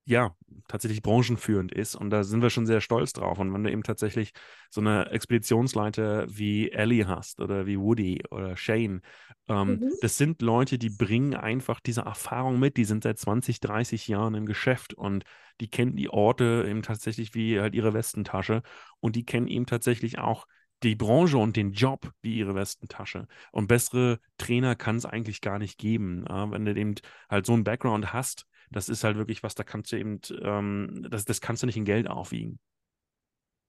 ja, 0.05 0.35
tatsächlich 0.67 1.01
branchenführend 1.01 1.71
ist. 1.71 1.95
Und 1.95 2.11
da 2.11 2.23
sind 2.23 2.41
wir 2.41 2.51
schon 2.51 2.67
sehr 2.67 2.79
stolz 2.79 3.11
drauf. 3.13 3.39
Und 3.39 3.53
wenn 3.53 3.63
du 3.63 3.71
eben 3.71 3.83
tatsächlich 3.83 4.31
so 4.69 4.79
eine 4.79 5.09
Expeditionsleiter 5.09 6.25
wie 6.29 6.71
Ellie 6.71 7.07
hast 7.07 7.41
oder 7.41 7.65
wie 7.65 7.79
Woody 7.79 8.21
oder 8.29 8.55
Shane, 8.55 9.01
ähm, 9.47 9.79
mhm. 9.79 9.91
das 10.01 10.17
sind 10.17 10.43
Leute, 10.43 10.77
die 10.77 10.91
bringen 10.91 11.33
einfach 11.33 11.79
diese 11.79 12.01
Erfahrung 12.01 12.59
mit. 12.59 12.77
Die 12.77 12.85
sind 12.85 13.03
seit 13.03 13.17
20, 13.17 13.59
30 13.59 14.07
Jahren 14.07 14.35
im 14.35 14.45
Geschäft 14.45 14.93
und 14.93 15.23
die 15.59 15.69
kennen 15.69 15.95
die 15.95 16.09
Orte 16.09 16.65
eben 16.67 16.83
tatsächlich 16.83 17.33
wie 17.33 17.59
halt 17.59 17.73
ihre 17.73 17.93
Westentasche. 17.93 18.61
Und 18.99 19.15
die 19.15 19.25
kennen 19.25 19.47
eben 19.47 19.65
tatsächlich 19.65 20.19
auch 20.19 20.45
die 20.83 20.95
Branche 20.95 21.37
und 21.37 21.55
den 21.55 21.71
Job 21.71 22.11
wie 22.21 22.37
ihre 22.37 22.53
Westentasche. 22.53 23.27
Und 23.51 23.67
bessere 23.67 24.19
Trainer 24.37 24.75
kann 24.75 24.97
es 24.97 25.05
eigentlich 25.05 25.41
gar 25.41 25.57
nicht 25.57 25.79
geben. 25.79 26.25
Ja? 26.29 26.51
Wenn 26.51 26.65
du 26.65 26.75
eben 26.75 26.95
halt 27.27 27.47
so 27.47 27.53
einen 27.53 27.63
Background 27.63 28.13
hast, 28.13 28.45
das 28.71 28.89
ist 28.89 29.03
halt 29.03 29.17
wirklich 29.17 29.43
was, 29.43 29.55
da 29.55 29.63
kannst 29.63 29.91
du 29.91 29.97
eben, 29.97 30.19
ähm, 30.41 31.07
das, 31.09 31.25
das 31.25 31.41
kannst 31.41 31.63
du 31.63 31.67
nicht 31.67 31.77
in 31.77 31.85
Geld 31.85 32.09
aufwiegen. 32.09 32.59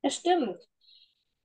Das 0.03 0.17
stimmt. 0.17 0.69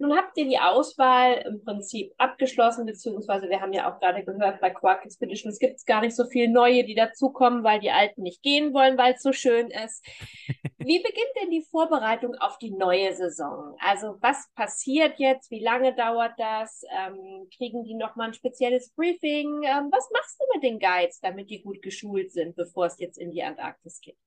Nun 0.01 0.17
habt 0.17 0.35
ihr 0.35 0.45
die 0.45 0.57
Auswahl 0.57 1.43
im 1.45 1.63
Prinzip 1.63 2.11
abgeschlossen, 2.17 2.87
beziehungsweise 2.87 3.47
wir 3.49 3.61
haben 3.61 3.71
ja 3.71 3.87
auch 3.87 3.99
gerade 3.99 4.25
gehört, 4.25 4.59
bei 4.59 4.71
Quark 4.71 5.05
Expeditions 5.05 5.59
gibt 5.59 5.75
es 5.75 5.85
gar 5.85 6.01
nicht 6.01 6.15
so 6.15 6.25
viele 6.25 6.51
neue, 6.51 6.83
die 6.83 6.95
dazukommen, 6.95 7.63
weil 7.63 7.79
die 7.79 7.91
alten 7.91 8.23
nicht 8.23 8.41
gehen 8.41 8.73
wollen, 8.73 8.97
weil 8.97 9.13
es 9.13 9.21
so 9.21 9.31
schön 9.31 9.69
ist. 9.69 10.03
Wie 10.79 10.97
beginnt 10.97 11.29
denn 11.39 11.51
die 11.51 11.63
Vorbereitung 11.69 12.33
auf 12.33 12.57
die 12.57 12.71
neue 12.71 13.13
Saison? 13.13 13.75
Also 13.77 14.15
was 14.21 14.49
passiert 14.55 15.19
jetzt? 15.19 15.51
Wie 15.51 15.63
lange 15.63 15.93
dauert 15.93 16.33
das? 16.39 16.81
Ähm, 16.89 17.47
kriegen 17.55 17.83
die 17.83 17.93
nochmal 17.93 18.29
ein 18.29 18.33
spezielles 18.33 18.91
Briefing? 18.95 19.61
Ähm, 19.61 19.89
was 19.91 20.09
machst 20.11 20.39
du 20.39 20.45
mit 20.55 20.63
den 20.63 20.79
Guides, 20.79 21.19
damit 21.19 21.51
die 21.51 21.61
gut 21.61 21.83
geschult 21.83 22.31
sind, 22.31 22.55
bevor 22.55 22.87
es 22.87 22.97
jetzt 22.97 23.19
in 23.19 23.29
die 23.29 23.43
Antarktis 23.43 24.01
geht? 24.01 24.17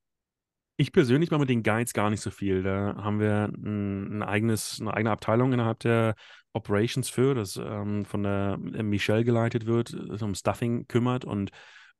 Ich 0.76 0.92
persönlich 0.92 1.30
mache 1.30 1.40
mit 1.40 1.50
den 1.50 1.62
Guides 1.62 1.92
gar 1.92 2.10
nicht 2.10 2.20
so 2.20 2.30
viel. 2.30 2.62
Da 2.62 2.96
haben 2.96 3.20
wir 3.20 3.50
ein, 3.54 4.18
ein 4.18 4.22
eigenes, 4.22 4.80
eine 4.80 4.92
eigene 4.92 5.12
Abteilung 5.12 5.52
innerhalb 5.52 5.78
der 5.80 6.14
Operations 6.52 7.08
für, 7.08 7.34
das 7.34 7.56
ähm, 7.56 8.04
von 8.04 8.22
der 8.22 8.58
äh, 8.74 8.82
Michelle 8.82 9.24
geleitet 9.24 9.66
wird, 9.66 9.94
um 10.22 10.34
Stuffing 10.34 10.86
kümmert 10.88 11.24
und 11.24 11.50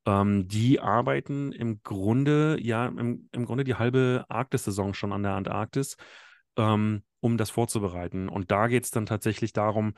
ähm, 0.07 0.49
die 0.49 0.81
arbeiten 0.81 1.53
im 1.53 1.83
Grunde, 1.83 2.57
ja, 2.61 2.87
im, 2.87 3.29
im 3.33 3.45
Grunde 3.45 3.65
die 3.65 3.75
halbe 3.75 4.25
Arktis-Saison 4.29 4.95
schon 4.95 5.13
an 5.13 5.23
der 5.23 5.35
Antarktis. 5.35 5.97
Ähm, 6.57 7.03
um 7.25 7.39
das 7.39 7.49
vorzubereiten. 7.49 8.29
Und 8.29 8.51
da 8.51 8.67
geht 8.67 8.85
es 8.85 8.91
dann 8.91 9.07
tatsächlich 9.07 9.55
darum, 9.55 9.95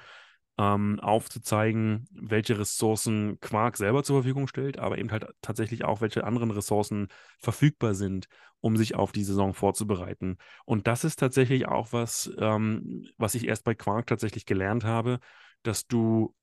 ähm, 0.59 1.01
aufzuzeigen, 1.01 2.09
welche 2.11 2.59
Ressourcen 2.59 3.39
Quark 3.41 3.77
selber 3.77 4.03
zur 4.03 4.23
Verfügung 4.23 4.47
stellt, 4.49 4.79
aber 4.79 4.99
eben 4.99 5.11
halt 5.11 5.27
tatsächlich 5.43 5.85
auch, 5.85 6.01
welche 6.01 6.25
anderen 6.25 6.51
Ressourcen 6.51 7.09
verfügbar 7.39 7.95
sind, 7.95 8.27
um 8.61 8.77
sich 8.77 8.95
auf 8.95 9.13
die 9.13 9.25
Saison 9.25 9.53
vorzubereiten. 9.53 10.39
Und 10.65 10.87
das 10.87 11.05
ist 11.05 11.19
tatsächlich 11.19 11.69
auch 11.69 11.93
was, 11.93 12.31
ähm, 12.39 13.07
was 13.19 13.35
ich 13.35 13.47
erst 13.47 13.65
bei 13.65 13.75
Quark 13.75 14.07
tatsächlich 14.07 14.47
gelernt 14.47 14.85
habe, 14.85 15.21
dass 15.63 15.87
du, 15.87 16.35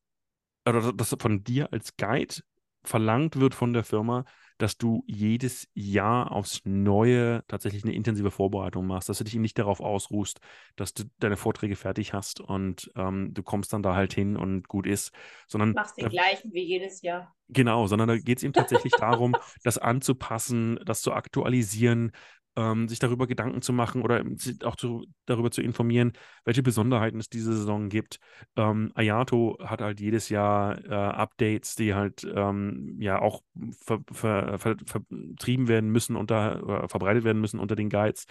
oder 0.67 0.93
dass 0.93 1.15
von 1.19 1.43
dir 1.43 1.73
als 1.73 1.95
Guide 1.97 2.35
verlangt 2.83 3.39
wird 3.39 3.55
von 3.55 3.73
der 3.73 3.83
Firma, 3.83 4.25
dass 4.63 4.77
du 4.77 5.03
jedes 5.07 5.67
Jahr 5.73 6.31
aufs 6.31 6.61
Neue 6.63 7.43
tatsächlich 7.49 7.83
eine 7.83 7.93
intensive 7.93 8.31
Vorbereitung 8.31 8.87
machst, 8.87 9.09
dass 9.09 9.17
du 9.17 9.25
dich 9.25 9.35
nicht 9.35 9.59
darauf 9.59 9.81
ausruhst, 9.81 10.39
dass 10.77 10.93
du 10.93 11.03
deine 11.19 11.35
Vorträge 11.35 11.75
fertig 11.75 12.13
hast 12.13 12.39
und 12.39 12.89
ähm, 12.95 13.33
du 13.33 13.43
kommst 13.43 13.73
dann 13.73 13.83
da 13.83 13.93
halt 13.93 14.13
hin 14.13 14.37
und 14.37 14.69
gut 14.69 14.87
ist, 14.87 15.11
sondern 15.49 15.73
machst 15.73 15.97
den 15.97 16.07
gleichen 16.07 16.53
wie 16.53 16.63
jedes 16.63 17.01
Jahr. 17.01 17.35
Genau, 17.49 17.87
sondern 17.87 18.07
da 18.07 18.17
geht 18.17 18.37
es 18.37 18.43
ihm 18.45 18.53
tatsächlich 18.53 18.93
darum, 18.97 19.35
das 19.65 19.77
anzupassen, 19.77 20.79
das 20.85 21.01
zu 21.01 21.11
aktualisieren, 21.11 22.13
ähm, 22.55 22.87
sich 22.87 22.99
darüber 22.99 23.27
Gedanken 23.27 23.61
zu 23.61 23.73
machen 23.73 24.01
oder 24.01 24.23
auch 24.63 24.75
zu, 24.75 25.05
darüber 25.25 25.51
zu 25.51 25.61
informieren, 25.61 26.13
welche 26.45 26.63
Besonderheiten 26.63 27.19
es 27.19 27.29
diese 27.29 27.53
Saison 27.53 27.89
gibt. 27.89 28.19
Ähm, 28.55 28.91
Ayato 28.95 29.57
hat 29.63 29.81
halt 29.81 29.99
jedes 29.99 30.29
Jahr 30.29 30.83
äh, 30.85 30.93
Updates, 30.93 31.75
die 31.75 31.93
halt 31.93 32.25
ähm, 32.35 32.97
ja 32.99 33.21
auch 33.21 33.41
ver, 33.83 34.01
ver, 34.11 34.59
ver, 34.59 34.75
vertrieben 34.85 35.67
werden 35.67 35.89
müssen 35.89 36.15
unter, 36.15 36.63
oder 36.63 36.89
verbreitet 36.89 37.23
werden 37.23 37.41
müssen 37.41 37.59
unter 37.59 37.75
den 37.75 37.89
Guides. 37.89 38.25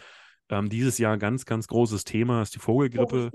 Ähm, 0.49 0.69
dieses 0.69 0.99
Jahr 0.99 1.17
ganz, 1.19 1.47
ganz 1.47 1.67
großes 1.67 2.05
Thema 2.05 2.43
ist 2.43 2.55
die 2.55 2.59
Vogelgrippe. 2.59 3.31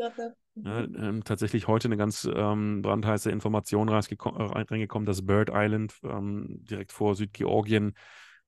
Ja, 0.56 0.84
ähm, 0.84 1.24
tatsächlich 1.24 1.68
heute 1.68 1.88
eine 1.88 1.98
ganz 1.98 2.28
ähm, 2.34 2.82
brandheiße 2.82 3.30
Information 3.30 3.90
reingekommen, 3.90 5.06
dass 5.06 5.26
Bird 5.26 5.52
Island 5.54 5.94
ähm, 6.04 6.64
direkt 6.64 6.92
vor 6.92 7.16
Südgeorgien 7.16 7.94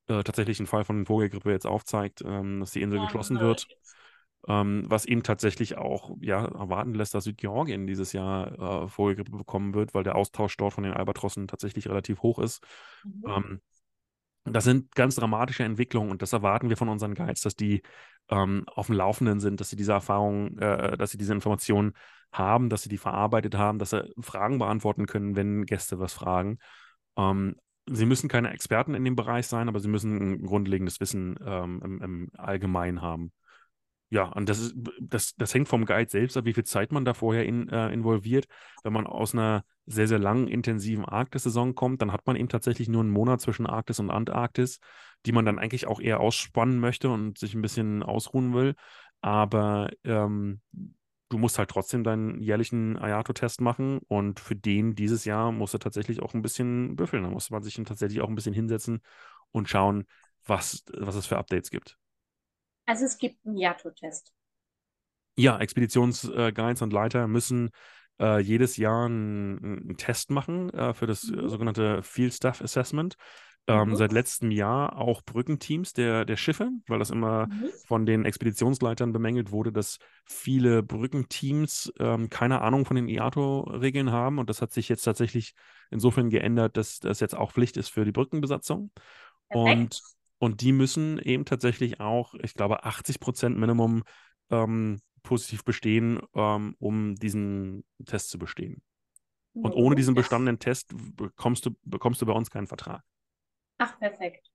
äh, 0.10 0.24
tatsächlich 0.24 0.60
einen 0.60 0.68
Fall 0.68 0.84
von 0.84 1.06
Vogelgrippe 1.06 1.51
jetzt 1.51 1.68
aufzeigt, 1.68 2.24
ähm, 2.25 2.60
dass 2.60 2.72
die 2.72 2.82
Insel 2.82 3.00
oh, 3.00 3.04
geschlossen 3.04 3.36
nein. 3.36 3.44
wird. 3.44 3.68
Ähm, 4.48 4.86
was 4.88 5.06
eben 5.06 5.22
tatsächlich 5.22 5.78
auch 5.78 6.16
ja, 6.22 6.46
erwarten 6.46 6.94
lässt, 6.94 7.13
dass 7.13 7.25
Südgeorgien 7.25 7.88
dieses 7.88 8.13
Jahr 8.13 8.84
äh, 8.84 8.88
Vogelgrippe 8.88 9.32
bekommen 9.38 9.74
wird, 9.74 9.94
weil 9.94 10.04
der 10.04 10.16
Austausch 10.16 10.56
dort 10.58 10.74
von 10.74 10.86
den 10.86 10.94
Albatrossen 10.94 11.48
tatsächlich 11.48 11.88
relativ 11.89 12.22
hoch 12.22 12.39
ist. 12.39 12.66
Mhm. 13.04 13.24
Ähm, 13.28 13.62
das 14.46 14.63
sind 14.63 14.96
ganz 14.96 15.16
dramatische 15.16 15.63
Entwicklungen 15.63 16.10
und 16.10 16.22
das 16.22 16.34
erwarten 16.34 16.70
wir 16.70 16.78
von 16.78 16.89
unseren 16.89 17.16
Guides, 17.16 17.42
dass 17.42 17.56
die 17.56 17.84
ähm, 18.30 18.63
auf 18.68 18.88
dem 18.88 18.96
Laufenden 18.96 19.39
sind, 19.39 19.60
dass 19.60 19.70
sie 19.70 19.75
diese 19.75 19.92
Erfahrung, 19.92 20.58
äh, 20.58 20.98
dass 20.98 21.12
sie 21.12 21.18
diese 21.18 21.34
Informationen 21.34 21.94
haben, 22.32 22.70
dass 22.70 22.82
sie 22.82 22.89
die 22.89 22.98
verarbeitet 22.98 23.56
haben, 23.56 23.78
dass 23.78 23.89
sie 23.92 24.10
Fragen 24.22 24.58
beantworten 24.58 25.06
können, 25.06 25.36
wenn 25.36 25.66
Gäste 25.66 26.00
was 26.00 26.13
fragen. 26.13 26.60
Ähm, 27.18 27.58
Sie 27.91 28.05
müssen 28.05 28.29
keine 28.29 28.51
Experten 28.51 28.93
in 28.93 29.03
dem 29.03 29.15
Bereich 29.15 29.48
sein, 29.48 29.67
aber 29.67 29.79
sie 29.79 29.88
müssen 29.88 30.17
ein 30.17 30.41
grundlegendes 30.43 31.00
Wissen 31.00 31.38
ähm, 31.46 31.81
im, 31.84 32.01
im 32.01 32.29
Allgemeinen 32.38 33.01
haben. 33.01 33.31
Ja, 34.12 34.24
und 34.24 34.50
das, 34.50 34.60
ist, 34.60 34.75
das, 35.00 35.36
das 35.36 35.53
hängt 35.53 35.67
vom 35.67 35.86
Guide 35.86 36.10
selbst 36.10 36.36
ab, 36.36 36.46
wie 36.46 36.53
viel 36.53 36.63
Zeit 36.63 36.91
man 36.91 37.05
da 37.05 37.13
vorher 37.13 37.46
in, 37.46 37.69
äh, 37.69 37.89
involviert. 37.91 38.48
Wenn 38.84 38.93
man 38.93 39.05
aus 39.05 39.34
einer 39.34 39.63
sehr, 39.86 40.08
sehr 40.08 40.17
langen, 40.17 40.48
intensiven 40.48 41.05
Arktis-Saison 41.05 41.75
kommt, 41.75 42.01
dann 42.01 42.12
hat 42.12 42.25
man 42.25 42.36
eben 42.36 42.50
tatsächlich 42.50 42.89
nur 42.89 43.01
einen 43.01 43.12
Monat 43.12 43.41
zwischen 43.41 43.67
Arktis 43.67 44.00
und 44.00 44.10
Antarktis, 44.10 44.79
die 45.25 45.31
man 45.31 45.46
dann 45.46 45.60
eigentlich 45.60 45.86
auch 45.86 46.00
eher 46.00 46.19
ausspannen 46.19 46.79
möchte 46.79 47.10
und 47.10 47.38
sich 47.38 47.53
ein 47.53 47.62
bisschen 47.62 48.01
ausruhen 48.01 48.53
will. 48.53 48.74
Aber 49.22 49.89
ähm, 50.03 50.62
du 51.29 51.38
musst 51.38 51.57
halt 51.57 51.69
trotzdem 51.69 52.03
deinen 52.03 52.41
jährlichen 52.41 52.98
Ayato-Test 52.98 53.62
machen 53.62 54.00
und 54.07 54.39
für 54.39 54.55
den 54.55 54.95
dieses 54.95 55.25
Jahr 55.25 55.51
musst 55.51 55.74
du 55.74 55.77
tatsächlich 55.77 56.21
auch 56.21 56.33
ein 56.33 56.41
bisschen 56.41 56.95
büffeln. 56.95 57.24
Da 57.24 57.29
muss 57.29 57.50
man 57.51 57.63
sich 57.63 57.75
tatsächlich 57.75 58.21
auch 58.21 58.29
ein 58.29 58.36
bisschen 58.36 58.53
hinsetzen 58.53 59.01
und 59.51 59.69
schauen, 59.69 60.05
was, 60.45 60.83
was 60.98 61.15
es 61.15 61.27
für 61.27 61.38
Updates 61.38 61.69
gibt. 61.69 61.98
Also 62.86 63.05
es 63.05 63.17
gibt 63.17 63.45
einen 63.45 63.57
Ayato-Test. 63.57 64.33
Ja, 65.36 65.59
Expeditionsguides 65.59 66.81
äh, 66.81 66.83
und 66.83 66.91
Leiter 66.91 67.27
müssen 67.27 67.69
äh, 68.19 68.39
jedes 68.39 68.77
Jahr 68.77 69.05
einen, 69.05 69.57
einen 69.63 69.98
Test 69.98 70.31
machen 70.31 70.69
äh, 70.71 70.93
für 70.93 71.07
das 71.07 71.24
mhm. 71.24 71.48
sogenannte 71.48 72.01
Field 72.03 72.33
Staff 72.33 72.62
Assessment 72.62 73.15
ähm, 73.69 73.89
mhm. 73.89 73.95
seit 73.95 74.11
letztem 74.11 74.49
Jahr 74.49 74.97
auch 74.97 75.21
Brückenteams 75.21 75.93
der, 75.93 76.25
der 76.25 76.38
Schiffe, 76.38 76.71
weil 76.88 76.97
das 76.97 77.11
immer 77.11 77.45
mhm. 77.45 77.69
von 77.85 78.05
den 78.07 78.25
Expeditionsleitern 78.25 79.13
bemängelt 79.13 79.51
wurde, 79.51 79.71
dass 79.71 79.99
viele 80.25 80.81
Brückenteams 80.81 81.93
ähm, 81.99 82.29
keine 82.29 82.61
Ahnung 82.61 82.85
von 82.85 82.95
den 82.95 83.07
IATO-Regeln 83.07 84.11
haben. 84.11 84.39
Und 84.39 84.49
das 84.49 84.63
hat 84.63 84.71
sich 84.71 84.89
jetzt 84.89 85.03
tatsächlich 85.03 85.53
insofern 85.91 86.31
geändert, 86.31 86.77
dass 86.77 86.99
das 86.99 87.19
jetzt 87.19 87.38
auch 87.38 87.51
Pflicht 87.51 87.77
ist 87.77 87.89
für 87.89 88.05
die 88.05 88.11
Brückenbesatzung. 88.11 88.91
Und, 89.49 90.01
und 90.39 90.61
die 90.61 90.71
müssen 90.71 91.19
eben 91.19 91.45
tatsächlich 91.45 91.99
auch, 91.99 92.33
ich 92.41 92.55
glaube, 92.55 92.85
80 92.85 93.19
Prozent 93.19 93.57
Minimum 93.57 94.03
ähm, 94.49 94.99
positiv 95.21 95.63
bestehen, 95.63 96.19
ähm, 96.33 96.75
um 96.79 97.15
diesen 97.15 97.83
Test 98.05 98.31
zu 98.31 98.39
bestehen. 98.39 98.81
Und 99.53 99.73
ohne 99.73 99.95
diesen 99.95 100.15
bestandenen 100.15 100.57
Test 100.57 100.93
bekommst 101.15 101.65
du, 101.65 101.71
bekommst 101.83 102.21
du 102.21 102.25
bei 102.25 102.33
uns 102.33 102.49
keinen 102.49 102.67
Vertrag. 102.67 103.03
Ach, 103.79 103.98
perfekt. 104.00 104.45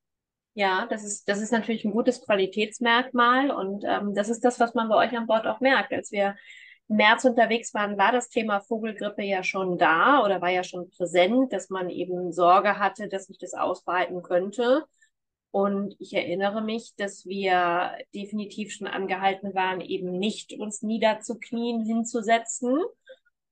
Ja, 0.54 0.86
das 0.88 1.04
ist, 1.04 1.28
das 1.28 1.40
ist 1.40 1.52
natürlich 1.52 1.84
ein 1.84 1.92
gutes 1.92 2.24
Qualitätsmerkmal 2.24 3.50
und 3.50 3.84
ähm, 3.86 4.14
das 4.14 4.28
ist 4.28 4.44
das, 4.44 4.60
was 4.60 4.74
man 4.74 4.88
bei 4.88 4.96
euch 4.96 5.16
an 5.16 5.26
Bord 5.26 5.46
auch 5.46 5.60
merkt. 5.60 5.92
Als 5.92 6.12
wir 6.12 6.36
im 6.88 6.96
März 6.96 7.24
unterwegs 7.24 7.74
waren, 7.74 7.98
war 7.98 8.12
das 8.12 8.28
Thema 8.28 8.60
Vogelgrippe 8.60 9.22
ja 9.24 9.42
schon 9.42 9.78
da 9.78 10.22
oder 10.24 10.42
war 10.42 10.50
ja 10.50 10.64
schon 10.64 10.90
präsent, 10.90 11.52
dass 11.52 11.70
man 11.70 11.90
eben 11.90 12.32
Sorge 12.32 12.78
hatte, 12.78 13.08
dass 13.08 13.26
sich 13.26 13.38
das 13.38 13.54
ausbreiten 13.54 14.22
könnte. 14.22 14.84
Und 15.50 15.96
ich 16.00 16.12
erinnere 16.14 16.62
mich, 16.62 16.94
dass 16.96 17.26
wir 17.26 17.96
definitiv 18.14 18.72
schon 18.72 18.88
angehalten 18.88 19.54
waren, 19.54 19.80
eben 19.80 20.18
nicht 20.18 20.52
uns 20.58 20.82
niederzuknien, 20.82 21.84
hinzusetzen. 21.84 22.78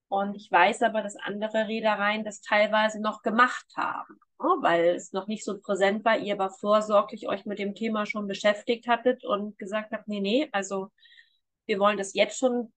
Und 0.09 0.37
ich 0.37 0.51
weiß 0.53 0.83
aber, 0.83 1.03
dass 1.03 1.17
andere 1.17 1.69
Reedereien 1.69 2.25
das 2.25 2.43
teilweise 2.43 3.01
noch 3.01 3.23
gemacht 3.23 3.67
haben. 3.77 4.21
Ne, 4.43 4.49
weil 4.61 4.97
es 4.97 5.13
noch 5.13 5.29
nicht 5.29 5.45
so 5.45 5.61
präsent 5.61 6.05
war, 6.05 6.19
ihr 6.19 6.35
aber 6.35 6.51
vorsorglich 6.51 7.29
euch 7.29 7.47
mit 7.47 7.61
dem 7.61 7.75
Thema 7.75 8.07
schon 8.07 8.27
beschäftigt 8.27 8.89
hattet 8.89 9.25
und 9.25 9.57
gesagt 9.59 9.93
habt, 9.93 10.09
nee, 10.09 10.21
nee, 10.21 10.49
also 10.53 10.89
wir 11.67 11.79
wollen 11.79 11.97
das 11.97 12.15
jetzt 12.15 12.39
schon 12.39 12.73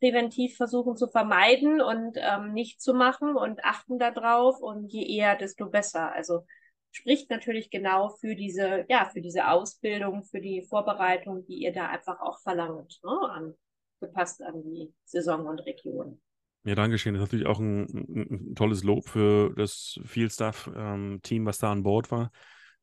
präventiv 0.00 0.56
versuchen 0.56 0.96
zu 0.96 1.08
vermeiden 1.08 1.80
und 1.82 2.16
ähm, 2.16 2.54
nicht 2.54 2.80
zu 2.80 2.94
machen 2.94 3.36
und 3.36 3.62
achten 3.64 3.98
darauf 3.98 4.60
und 4.60 4.92
je 4.92 5.06
eher, 5.06 5.36
desto 5.36 5.66
besser. 5.68 6.12
Also 6.12 6.46
spricht 6.90 7.30
natürlich 7.30 7.70
genau 7.70 8.08
für 8.08 8.34
diese, 8.34 8.86
ja, 8.88 9.04
für 9.12 9.20
diese 9.20 9.48
Ausbildung, 9.48 10.24
für 10.24 10.40
die 10.40 10.62
Vorbereitung, 10.62 11.44
die 11.46 11.56
ihr 11.62 11.72
da 11.72 11.88
einfach 11.88 12.20
auch 12.20 12.40
verlangt, 12.40 12.98
ne, 13.04 13.52
angepasst 14.00 14.42
an 14.42 14.62
die 14.62 14.92
Saison 15.04 15.46
und 15.46 15.60
Region. 15.60 16.20
Ja, 16.64 16.74
danke 16.74 16.98
schön. 16.98 17.14
Das 17.14 17.22
ist 17.22 17.28
natürlich 17.28 17.46
auch 17.46 17.58
ein, 17.58 17.86
ein, 17.86 18.50
ein 18.50 18.54
tolles 18.54 18.84
Lob 18.84 19.08
für 19.08 19.54
das 19.56 19.98
Field 20.04 20.32
Staff-Team, 20.32 21.42
ähm, 21.42 21.46
was 21.46 21.58
da 21.58 21.72
an 21.72 21.82
Bord 21.82 22.10
war. 22.10 22.30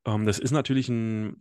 Ähm, 0.05 0.25
das 0.25 0.39
ist 0.39 0.51
natürlich 0.51 0.89
ein, 0.89 1.37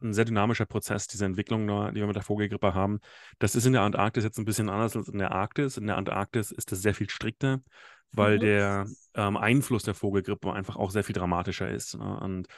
ein, 0.00 0.12
sehr 0.12 0.24
dynamischer 0.24 0.66
Prozess, 0.66 1.06
diese 1.06 1.24
Entwicklung, 1.24 1.66
die 1.66 2.00
wir 2.00 2.06
mit 2.06 2.16
der 2.16 2.22
Vogelgrippe 2.22 2.74
haben. 2.74 3.00
Das 3.38 3.54
ist 3.54 3.66
in 3.66 3.74
der 3.74 3.82
Antarktis 3.82 4.24
jetzt 4.24 4.38
ein 4.38 4.44
bisschen 4.44 4.68
anders 4.68 4.96
als 4.96 5.08
in 5.08 5.18
der 5.18 5.32
Arktis. 5.32 5.76
In 5.76 5.86
der 5.86 5.96
Antarktis 5.96 6.50
ist 6.50 6.72
das 6.72 6.82
sehr 6.82 6.94
viel 6.94 7.10
strikter, 7.10 7.60
weil 8.10 8.36
mhm. 8.36 8.40
der 8.40 8.86
ähm, 9.14 9.36
Einfluss 9.36 9.84
der 9.84 9.94
Vogelgrippe 9.94 10.52
einfach 10.52 10.76
auch 10.76 10.90
sehr 10.90 11.04
viel 11.04 11.14
dramatischer 11.14 11.70
ist. 11.70 11.96
Ne? 11.96 12.18
Und 12.20 12.48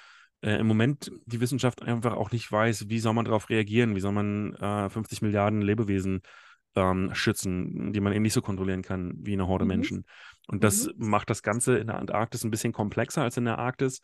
äh, 0.43 0.57
im 0.59 0.67
Moment 0.67 1.11
die 1.27 1.41
Wissenschaft 1.41 1.83
einfach 1.83 2.15
auch 2.15 2.31
nicht 2.31 2.51
weiß, 2.51 2.89
wie 2.89 3.01
soll 3.01 3.13
man 3.13 3.27
darauf 3.27 3.51
reagieren, 3.51 3.95
wie 3.95 4.01
soll 4.01 4.13
man 4.13 4.55
äh, 4.55 4.89
50 4.89 5.21
Milliarden 5.21 5.61
Lebewesen 5.61 6.23
ähm, 6.77 7.11
schützen, 7.15 7.93
die 7.93 8.01
man 8.01 8.13
eben 8.13 8.23
nicht 8.23 8.33
so 8.33 8.43
kontrollieren 8.43 8.83
kann 8.83 9.15
wie 9.17 9.33
eine 9.33 9.49
Horde 9.49 9.65
mhm. 9.65 9.69
Menschen. 9.69 10.05
Und 10.49 10.65
das 10.65 10.87
mhm. 10.87 11.09
macht 11.09 11.31
das 11.31 11.43
Ganze 11.43 11.79
in 11.79 11.89
der 11.89 11.99
Antarktis 11.99 12.45
ein 12.45 12.51
bisschen 12.51 12.73
komplexer 12.73 13.23
als 13.23 13.37
in 13.37 13.45
der 13.45 13.59
Arktis. 13.59 14.01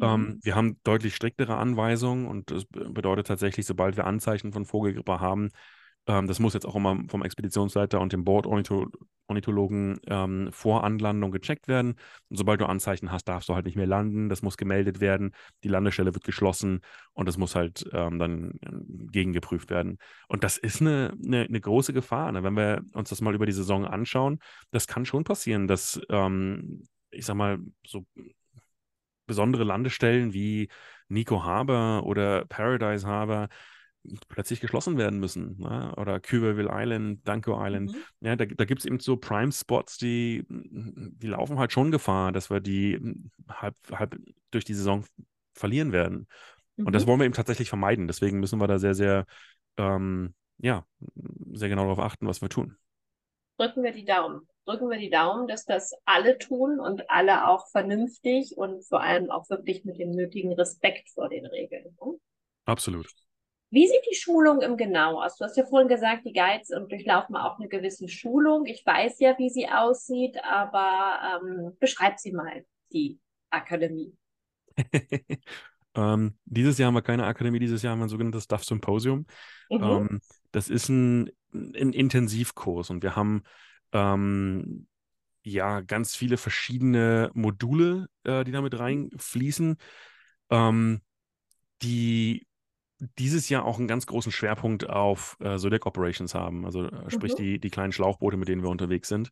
Ähm, 0.00 0.20
mhm. 0.20 0.38
wir 0.42 0.54
haben 0.54 0.78
deutlich 0.84 1.16
striktere 1.16 1.56
Anweisungen 1.56 2.26
und 2.26 2.50
das 2.50 2.66
bedeutet 2.66 3.26
tatsächlich, 3.28 3.64
sobald 3.64 3.96
wir 3.96 4.06
Anzeichen 4.06 4.52
von 4.52 4.66
Vogelgrippe 4.66 5.20
haben, 5.20 5.50
ähm, 6.06 6.26
das 6.26 6.38
muss 6.38 6.54
jetzt 6.54 6.66
auch 6.66 6.76
immer 6.76 6.96
vom 7.08 7.22
Expeditionsleiter 7.22 8.00
und 8.00 8.12
dem 8.12 8.24
Bordornithologen 8.24 9.98
ähm, 10.06 10.48
vor 10.52 10.84
Anlandung 10.84 11.32
gecheckt 11.32 11.68
werden. 11.68 11.96
Und 12.28 12.36
sobald 12.36 12.60
du 12.60 12.66
Anzeichen 12.66 13.10
hast, 13.10 13.24
darfst 13.24 13.48
du 13.48 13.54
halt 13.54 13.66
nicht 13.66 13.76
mehr 13.76 13.86
landen. 13.86 14.28
Das 14.28 14.42
muss 14.42 14.56
gemeldet 14.56 15.00
werden. 15.00 15.32
Die 15.64 15.68
Landestelle 15.68 16.14
wird 16.14 16.24
geschlossen 16.24 16.80
und 17.12 17.26
das 17.26 17.38
muss 17.38 17.54
halt 17.54 17.84
ähm, 17.92 18.18
dann 18.18 18.52
ähm, 18.64 19.08
gegengeprüft 19.10 19.70
werden. 19.70 19.98
Und 20.28 20.44
das 20.44 20.58
ist 20.58 20.80
eine, 20.80 21.12
eine, 21.24 21.42
eine 21.42 21.60
große 21.60 21.92
Gefahr. 21.92 22.30
Ne? 22.32 22.42
Wenn 22.44 22.56
wir 22.56 22.82
uns 22.92 23.10
das 23.10 23.20
mal 23.20 23.34
über 23.34 23.46
die 23.46 23.52
Saison 23.52 23.84
anschauen, 23.84 24.38
das 24.70 24.86
kann 24.86 25.04
schon 25.04 25.24
passieren, 25.24 25.66
dass, 25.66 26.00
ähm, 26.08 26.84
ich 27.10 27.26
sag 27.26 27.34
mal, 27.34 27.58
so 27.84 28.06
besondere 29.26 29.64
Landestellen 29.64 30.32
wie 30.32 30.68
Nico 31.08 31.44
Harbor 31.44 32.04
oder 32.04 32.44
Paradise 32.46 33.06
Harbor 33.06 33.48
plötzlich 34.28 34.60
geschlossen 34.60 34.98
werden 34.98 35.18
müssen. 35.20 35.58
Ne? 35.58 35.94
Oder 35.96 36.20
Cuberville 36.20 36.70
Island, 36.72 37.26
Danko 37.26 37.56
Island. 37.64 37.92
Mhm. 37.92 37.98
Ja, 38.20 38.36
da, 38.36 38.44
da 38.44 38.64
gibt 38.64 38.80
es 38.80 38.86
eben 38.86 38.98
so 39.00 39.16
Prime-Spots, 39.16 39.98
die, 39.98 40.44
die 40.48 41.26
laufen 41.26 41.58
halt 41.58 41.72
schon 41.72 41.90
Gefahr, 41.90 42.32
dass 42.32 42.50
wir 42.50 42.60
die 42.60 43.00
halb, 43.48 43.76
halb 43.92 44.18
durch 44.50 44.64
die 44.64 44.74
Saison 44.74 45.04
verlieren 45.54 45.92
werden. 45.92 46.28
Mhm. 46.76 46.86
Und 46.86 46.92
das 46.92 47.04
mhm. 47.04 47.08
wollen 47.08 47.20
wir 47.20 47.26
eben 47.26 47.34
tatsächlich 47.34 47.68
vermeiden. 47.68 48.06
Deswegen 48.06 48.40
müssen 48.40 48.60
wir 48.60 48.66
da 48.66 48.78
sehr, 48.78 48.94
sehr, 48.94 49.26
ähm, 49.76 50.34
ja, 50.58 50.86
sehr 51.52 51.68
genau 51.68 51.82
darauf 51.82 52.00
achten, 52.00 52.26
was 52.26 52.42
wir 52.42 52.48
tun. 52.48 52.76
Drücken 53.58 53.82
wir 53.82 53.92
die 53.92 54.04
Daumen. 54.04 54.46
Drücken 54.66 54.90
wir 54.90 54.98
die 54.98 55.10
Daumen, 55.10 55.46
dass 55.46 55.64
das 55.64 55.92
alle 56.04 56.38
tun 56.38 56.80
und 56.80 57.08
alle 57.08 57.48
auch 57.48 57.68
vernünftig 57.68 58.56
und 58.56 58.84
vor 58.84 59.00
allem 59.00 59.30
auch 59.30 59.48
wirklich 59.48 59.84
mit 59.84 59.98
dem 59.98 60.10
nötigen 60.10 60.52
Respekt 60.52 61.08
vor 61.10 61.28
den 61.28 61.46
Regeln. 61.46 61.96
Ne? 62.04 62.18
Absolut. 62.64 63.06
Wie 63.76 63.86
sieht 63.86 64.06
die 64.10 64.16
Schulung 64.16 64.62
im 64.62 64.78
Genau 64.78 65.22
aus? 65.22 65.36
Du 65.36 65.44
hast 65.44 65.58
ja 65.58 65.66
vorhin 65.66 65.86
gesagt, 65.86 66.24
die 66.24 66.32
Guides 66.32 66.68
durchlaufen 66.88 67.36
auch 67.36 67.58
eine 67.58 67.68
gewisse 67.68 68.08
Schulung. 68.08 68.64
Ich 68.64 68.86
weiß 68.86 69.20
ja, 69.20 69.36
wie 69.36 69.50
sie 69.50 69.68
aussieht, 69.68 70.38
aber 70.42 71.42
ähm, 71.44 71.76
beschreib 71.78 72.18
sie 72.18 72.32
mal, 72.32 72.64
die 72.94 73.20
Akademie. 73.50 74.16
ähm, 75.94 76.38
dieses 76.46 76.78
Jahr 76.78 76.86
haben 76.86 76.94
wir 76.94 77.02
keine 77.02 77.26
Akademie, 77.26 77.58
dieses 77.58 77.82
Jahr 77.82 77.92
haben 77.92 77.98
wir 77.98 78.06
ein 78.06 78.08
sogenanntes 78.08 78.44
Staff 78.44 78.64
Symposium. 78.64 79.26
Mhm. 79.68 79.82
Ähm, 79.82 80.20
das 80.52 80.70
ist 80.70 80.88
ein, 80.88 81.30
ein, 81.52 81.92
Intensivkurs 81.92 82.88
und 82.88 83.02
wir 83.02 83.14
haben 83.14 83.42
ähm, 83.92 84.86
ja 85.42 85.82
ganz 85.82 86.16
viele 86.16 86.38
verschiedene 86.38 87.30
Module, 87.34 88.08
äh, 88.24 88.42
die 88.42 88.52
damit 88.52 88.78
reinfließen, 88.78 89.76
ähm, 90.48 91.02
die 91.82 92.46
dieses 93.18 93.48
Jahr 93.48 93.64
auch 93.64 93.78
einen 93.78 93.88
ganz 93.88 94.06
großen 94.06 94.32
Schwerpunkt 94.32 94.88
auf 94.88 95.36
äh, 95.40 95.58
Zodiac 95.58 95.86
Operations 95.86 96.34
haben, 96.34 96.64
also 96.64 96.84
äh, 96.84 97.10
sprich 97.10 97.32
mhm. 97.32 97.36
die, 97.36 97.58
die 97.60 97.70
kleinen 97.70 97.92
Schlauchboote, 97.92 98.36
mit 98.36 98.48
denen 98.48 98.62
wir 98.62 98.70
unterwegs 98.70 99.08
sind. 99.08 99.30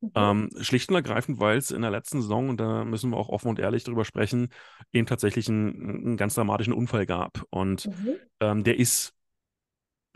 Mhm. 0.00 0.10
Ähm, 0.14 0.50
schlicht 0.60 0.90
und 0.90 0.96
ergreifend, 0.96 1.40
weil 1.40 1.56
es 1.56 1.70
in 1.70 1.82
der 1.82 1.90
letzten 1.90 2.20
Saison, 2.20 2.50
und 2.50 2.60
da 2.60 2.84
müssen 2.84 3.10
wir 3.10 3.16
auch 3.16 3.30
offen 3.30 3.48
und 3.48 3.58
ehrlich 3.58 3.84
drüber 3.84 4.04
sprechen, 4.04 4.48
eben 4.92 5.06
tatsächlich 5.06 5.48
einen, 5.48 6.06
einen 6.06 6.16
ganz 6.16 6.34
dramatischen 6.34 6.74
Unfall 6.74 7.06
gab. 7.06 7.44
Und 7.50 7.86
mhm. 7.86 8.16
ähm, 8.40 8.64
der 8.64 8.78
ist 8.78 9.14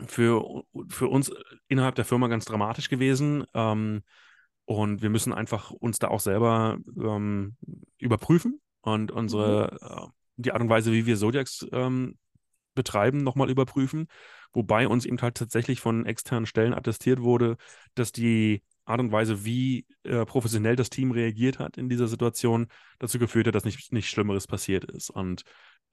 für, 0.05 0.63
für 0.89 1.07
uns 1.07 1.31
innerhalb 1.67 1.95
der 1.95 2.05
Firma 2.05 2.27
ganz 2.27 2.45
dramatisch 2.45 2.89
gewesen. 2.89 3.45
Ähm, 3.53 4.03
und 4.65 5.01
wir 5.01 5.09
müssen 5.09 5.33
einfach 5.33 5.71
uns 5.71 5.99
da 5.99 6.09
auch 6.09 6.19
selber 6.19 6.77
ähm, 6.97 7.55
überprüfen 7.97 8.61
und 8.81 9.11
unsere, 9.11 9.77
mhm. 9.81 9.87
äh, 9.87 10.07
die 10.37 10.51
Art 10.51 10.61
und 10.61 10.69
Weise, 10.69 10.91
wie 10.91 11.05
wir 11.05 11.17
Zodiacs 11.17 11.67
ähm, 11.71 12.17
betreiben, 12.73 13.23
nochmal 13.23 13.49
überprüfen. 13.49 14.07
Wobei 14.53 14.87
uns 14.87 15.05
eben 15.05 15.21
halt 15.21 15.35
tatsächlich 15.35 15.79
von 15.79 16.05
externen 16.05 16.45
Stellen 16.45 16.73
attestiert 16.73 17.21
wurde, 17.21 17.57
dass 17.95 18.11
die 18.11 18.63
Art 18.85 18.99
und 18.99 19.11
Weise, 19.11 19.45
wie 19.45 19.85
äh, 20.03 20.25
professionell 20.25 20.75
das 20.75 20.89
Team 20.89 21.11
reagiert 21.11 21.59
hat 21.59 21.77
in 21.77 21.87
dieser 21.89 22.07
Situation, 22.07 22.67
dazu 22.99 23.19
geführt 23.19 23.47
hat, 23.47 23.55
dass 23.55 23.63
nichts 23.63 23.91
nicht 23.91 24.09
Schlimmeres 24.09 24.47
passiert 24.47 24.85
ist. 24.85 25.09
Und 25.09 25.43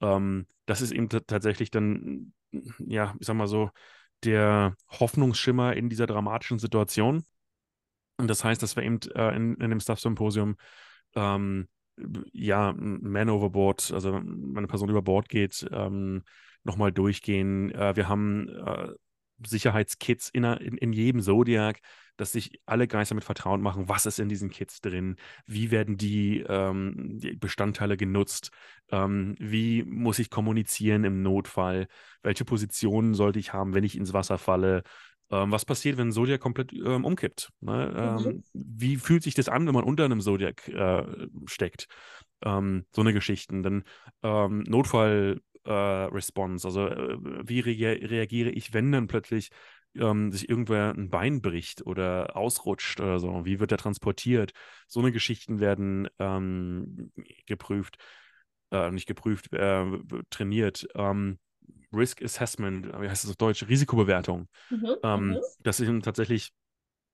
ähm, 0.01 0.45
das 0.65 0.81
ist 0.81 0.91
eben 0.91 1.09
tatsächlich 1.09 1.71
dann, 1.71 2.33
ja, 2.79 3.15
ich 3.19 3.27
sag 3.27 3.35
mal 3.35 3.47
so, 3.47 3.69
der 4.23 4.75
Hoffnungsschimmer 4.89 5.75
in 5.75 5.89
dieser 5.89 6.07
dramatischen 6.07 6.59
Situation. 6.59 7.23
Und 8.17 8.27
das 8.27 8.43
heißt, 8.43 8.61
dass 8.61 8.75
wir 8.75 8.83
eben 8.83 8.99
äh, 9.15 9.35
in, 9.35 9.55
in 9.55 9.69
dem 9.69 9.79
Staff-Symposium 9.79 10.57
ähm, 11.15 11.67
ja, 12.33 12.73
Man 12.77 13.29
overboard, 13.29 13.91
also 13.91 14.13
wenn 14.13 14.57
eine 14.57 14.67
Person 14.67 14.89
über 14.89 15.01
Bord 15.01 15.29
geht, 15.29 15.67
ähm, 15.71 16.23
nochmal 16.69 16.91
durchgehen. 16.91 17.71
Äh, 17.71 17.95
wir 17.95 18.07
haben 18.07 18.47
äh, 18.47 18.89
Sicherheitskits 19.45 20.29
in, 20.29 20.43
in, 20.43 20.77
in 20.77 20.93
jedem 20.93 21.21
Zodiac, 21.21 21.79
dass 22.17 22.33
sich 22.33 22.61
alle 22.65 22.87
Geister 22.87 23.15
mit 23.15 23.23
Vertrauen 23.23 23.61
machen, 23.61 23.87
was 23.87 24.05
ist 24.05 24.19
in 24.19 24.29
diesen 24.29 24.49
Kits 24.49 24.81
drin, 24.81 25.15
wie 25.45 25.71
werden 25.71 25.97
die, 25.97 26.43
ähm, 26.47 27.17
die 27.19 27.35
Bestandteile 27.35 27.97
genutzt, 27.97 28.51
ähm, 28.91 29.35
wie 29.39 29.83
muss 29.83 30.19
ich 30.19 30.29
kommunizieren 30.29 31.05
im 31.05 31.21
Notfall, 31.23 31.87
welche 32.21 32.45
Positionen 32.45 33.13
sollte 33.13 33.39
ich 33.39 33.53
haben, 33.53 33.73
wenn 33.73 33.85
ich 33.85 33.97
ins 33.97 34.13
Wasser 34.13 34.37
falle, 34.37 34.83
ähm, 35.31 35.51
was 35.51 35.63
passiert, 35.65 35.97
wenn 35.97 36.09
ein 36.09 36.11
Zodiac 36.11 36.41
komplett 36.41 36.73
ähm, 36.73 37.05
umkippt? 37.05 37.51
Ne? 37.61 38.17
Mhm. 38.19 38.27
Ähm, 38.27 38.43
wie 38.53 38.97
fühlt 38.97 39.23
sich 39.23 39.35
das 39.35 39.47
an, 39.47 39.65
wenn 39.65 39.73
man 39.73 39.83
unter 39.83 40.05
einem 40.05 40.21
Zodiac 40.21 40.67
äh, 40.67 41.03
steckt? 41.45 41.87
Ähm, 42.43 42.85
so 42.93 43.01
eine 43.01 43.13
Geschichten. 43.13 43.63
Dann 43.63 43.83
Notfall 44.21 45.39
Response? 45.65 46.67
Also 46.67 46.87
äh, 46.87 47.17
wie 47.19 47.59
re 47.59 48.09
reagiere 48.09 48.49
ich, 48.49 48.73
wenn 48.73 48.91
dann 48.91 49.07
plötzlich 49.07 49.49
ähm, 49.95 50.31
sich 50.31 50.49
irgendwer 50.49 50.93
ein 50.93 51.09
Bein 51.09 51.41
bricht 51.41 51.85
oder 51.85 52.35
ausrutscht 52.35 52.99
oder 52.99 53.19
so? 53.19 53.45
Wie 53.45 53.59
wird 53.59 53.71
er 53.71 53.77
transportiert? 53.77 54.51
So 54.87 54.99
eine 54.99 55.11
Geschichten 55.11 55.59
werden 55.59 56.07
ähm, 56.19 57.11
geprüft, 57.45 57.97
äh, 58.71 58.91
nicht 58.91 59.07
geprüft, 59.07 59.51
äh, 59.53 59.85
trainiert. 60.29 60.87
Ähm, 60.95 61.39
Risk 61.91 62.21
Assessment, 62.21 62.87
wie 62.99 63.09
heißt 63.09 63.23
das 63.23 63.31
auf 63.31 63.37
Deutsch? 63.37 63.67
Risikobewertung. 63.67 64.47
Mhm, 64.69 64.95
ähm, 65.03 65.27
mhm. 65.29 65.37
das 65.59 65.79
ist 65.79 66.03
tatsächlich 66.03 66.53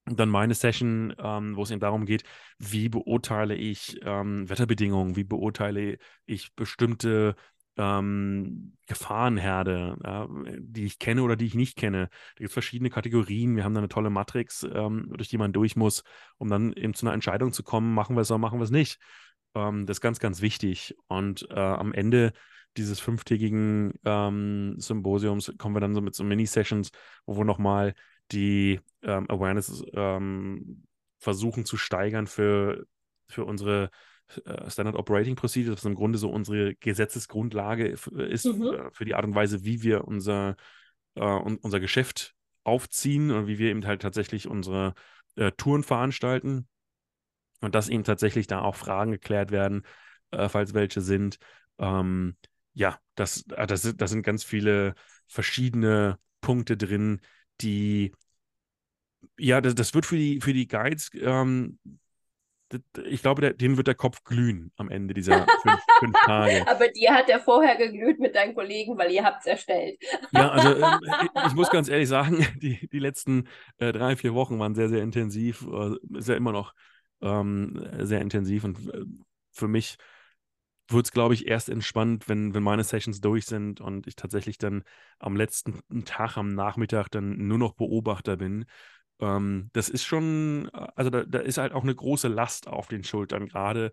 dann 0.05 0.29
meine 0.29 0.53
Session, 0.53 1.15
ähm, 1.17 1.55
wo 1.55 1.63
es 1.63 1.71
eben 1.71 1.79
darum 1.79 2.05
geht, 2.05 2.23
wie 2.59 2.89
beurteile 2.89 3.55
ich 3.55 3.99
ähm, 4.03 4.47
Wetterbedingungen, 4.47 5.15
wie 5.15 5.23
beurteile 5.23 5.97
ich 6.25 6.53
bestimmte 6.55 7.35
ähm, 7.77 8.73
Gefahrenherde, 8.87 9.97
ja, 10.03 10.27
die 10.59 10.85
ich 10.85 10.99
kenne 10.99 11.23
oder 11.23 11.35
die 11.35 11.45
ich 11.45 11.55
nicht 11.55 11.77
kenne. 11.77 12.09
Da 12.09 12.37
gibt 12.37 12.49
es 12.49 12.53
verschiedene 12.53 12.89
Kategorien. 12.89 13.55
Wir 13.55 13.63
haben 13.63 13.73
da 13.73 13.79
eine 13.79 13.89
tolle 13.89 14.09
Matrix, 14.09 14.63
ähm, 14.63 15.11
durch 15.15 15.29
die 15.29 15.37
man 15.37 15.53
durch 15.53 15.75
muss, 15.75 16.03
um 16.37 16.49
dann 16.49 16.73
eben 16.73 16.93
zu 16.93 17.05
einer 17.05 17.13
Entscheidung 17.13 17.51
zu 17.51 17.63
kommen, 17.63 17.93
machen 17.93 18.15
wir 18.15 18.21
es 18.21 18.31
oder 18.31 18.37
machen 18.37 18.59
wir 18.59 18.63
es 18.63 18.71
nicht. 18.71 18.99
Ähm, 19.55 19.85
das 19.85 19.97
ist 19.97 20.01
ganz, 20.01 20.19
ganz 20.19 20.41
wichtig. 20.41 20.95
Und 21.07 21.47
äh, 21.49 21.59
am 21.59 21.93
Ende 21.93 22.33
dieses 22.77 22.99
fünftägigen 22.99 23.93
ähm, 24.03 24.75
Symposiums 24.77 25.53
kommen 25.57 25.75
wir 25.75 25.79
dann 25.79 25.95
so 25.95 26.01
mit 26.01 26.15
so 26.15 26.23
Mini-Sessions, 26.23 26.91
wo 27.25 27.37
wir 27.37 27.45
nochmal 27.45 27.95
die 28.31 28.79
ähm, 29.01 29.29
Awareness 29.29 29.83
ähm, 29.93 30.83
versuchen 31.19 31.65
zu 31.65 31.77
steigern 31.77 32.27
für, 32.27 32.85
für 33.27 33.45
unsere 33.45 33.89
Standard 34.67 34.95
Operating 34.95 35.35
Procedure, 35.35 35.75
was 35.75 35.85
im 35.85 35.95
Grunde 35.95 36.17
so 36.17 36.29
unsere 36.29 36.75
Gesetzesgrundlage 36.75 37.87
ist 37.87 38.45
mhm. 38.45 38.63
Äh, 38.63 38.91
für 38.91 39.05
die 39.05 39.15
Art 39.15 39.25
und 39.25 39.35
Weise, 39.35 39.63
wie 39.63 39.83
wir 39.83 40.05
unser, 40.05 40.55
äh, 41.15 41.23
unser 41.23 41.79
Geschäft 41.79 42.33
aufziehen 42.63 43.31
und 43.31 43.47
wie 43.47 43.59
wir 43.59 43.69
eben 43.69 43.85
halt 43.85 44.01
tatsächlich 44.01 44.47
unsere 44.47 44.93
äh, 45.35 45.51
Touren 45.51 45.83
veranstalten. 45.83 46.67
Und 47.61 47.75
dass 47.75 47.89
eben 47.89 48.03
tatsächlich 48.03 48.47
da 48.47 48.61
auch 48.61 48.75
Fragen 48.75 49.11
geklärt 49.11 49.51
werden, 49.51 49.83
äh, 50.31 50.49
falls 50.49 50.73
welche 50.73 51.01
sind. 51.01 51.37
Ähm, 51.77 52.35
ja, 52.73 52.99
das, 53.15 53.45
das, 53.45 53.93
das 53.95 54.11
sind 54.11 54.23
ganz 54.23 54.43
viele 54.43 54.95
verschiedene 55.27 56.19
Punkte 56.41 56.77
drin, 56.77 57.21
die 57.61 58.11
ja, 59.37 59.61
das, 59.61 59.75
das 59.75 59.93
wird 59.93 60.05
für 60.05 60.17
die, 60.17 60.39
für 60.41 60.53
die 60.53 60.67
Guides 60.67 61.09
ähm, 61.15 61.79
ich 63.05 63.21
glaube, 63.21 63.41
der, 63.41 63.53
denen 63.53 63.77
wird 63.77 63.87
der 63.87 63.95
Kopf 63.95 64.23
glühen 64.23 64.71
am 64.77 64.89
Ende 64.89 65.13
dieser 65.13 65.45
fünf, 65.61 65.79
fünf, 65.99 66.17
Tage. 66.25 66.67
Aber 66.67 66.87
dir 66.87 67.13
hat 67.13 67.29
er 67.29 67.39
vorher 67.39 67.75
geglüht 67.75 68.19
mit 68.19 68.35
deinen 68.35 68.55
Kollegen, 68.55 68.97
weil 68.97 69.11
ihr 69.11 69.23
habt 69.23 69.41
es 69.41 69.45
erstellt. 69.45 69.99
Ja, 70.31 70.49
also 70.49 70.69
äh, 70.81 71.47
ich, 71.47 71.53
muss 71.53 71.69
ganz 71.69 71.89
ehrlich 71.89 72.09
sagen, 72.09 72.45
die, 72.61 72.87
die 72.91 72.99
letzten 72.99 73.47
äh, 73.77 73.91
drei, 73.91 74.15
vier 74.15 74.33
Wochen 74.33 74.59
waren 74.59 74.75
sehr, 74.75 74.89
sehr 74.89 75.03
intensiv. 75.03 75.65
Äh, 75.71 76.17
ist 76.17 76.27
ja 76.27 76.35
immer 76.35 76.51
noch 76.51 76.73
ähm, 77.21 77.87
sehr 77.99 78.21
intensiv 78.21 78.63
und 78.63 78.77
äh, 78.93 79.05
für 79.51 79.67
mich 79.67 79.97
wird 80.87 81.05
es, 81.05 81.11
glaube 81.11 81.33
ich, 81.33 81.47
erst 81.47 81.69
entspannt, 81.69 82.29
wenn, 82.29 82.53
wenn 82.53 82.61
meine 82.61 82.83
Sessions 82.83 83.19
durch 83.19 83.45
sind 83.45 83.81
und 83.81 84.05
ich 84.05 84.15
tatsächlich 84.15 84.59
dann 84.59 84.83
am 85.17 85.35
letzten 85.35 85.81
Tag, 86.05 86.37
am 86.37 86.53
Nachmittag 86.53 87.09
dann 87.09 87.47
nur 87.47 87.57
noch 87.57 87.73
Beobachter 87.73 88.37
bin 88.37 88.65
ähm, 89.19 89.69
das 89.73 89.89
ist 89.89 90.05
schon, 90.05 90.69
äh, 90.73 90.87
also 90.95 91.09
da, 91.09 91.23
da, 91.23 91.39
ist 91.39 91.57
halt 91.57 91.73
auch 91.73 91.83
eine 91.83 91.95
große 91.95 92.27
Last 92.27 92.67
auf 92.67 92.87
den 92.87 93.03
Schultern, 93.03 93.47
gerade 93.47 93.91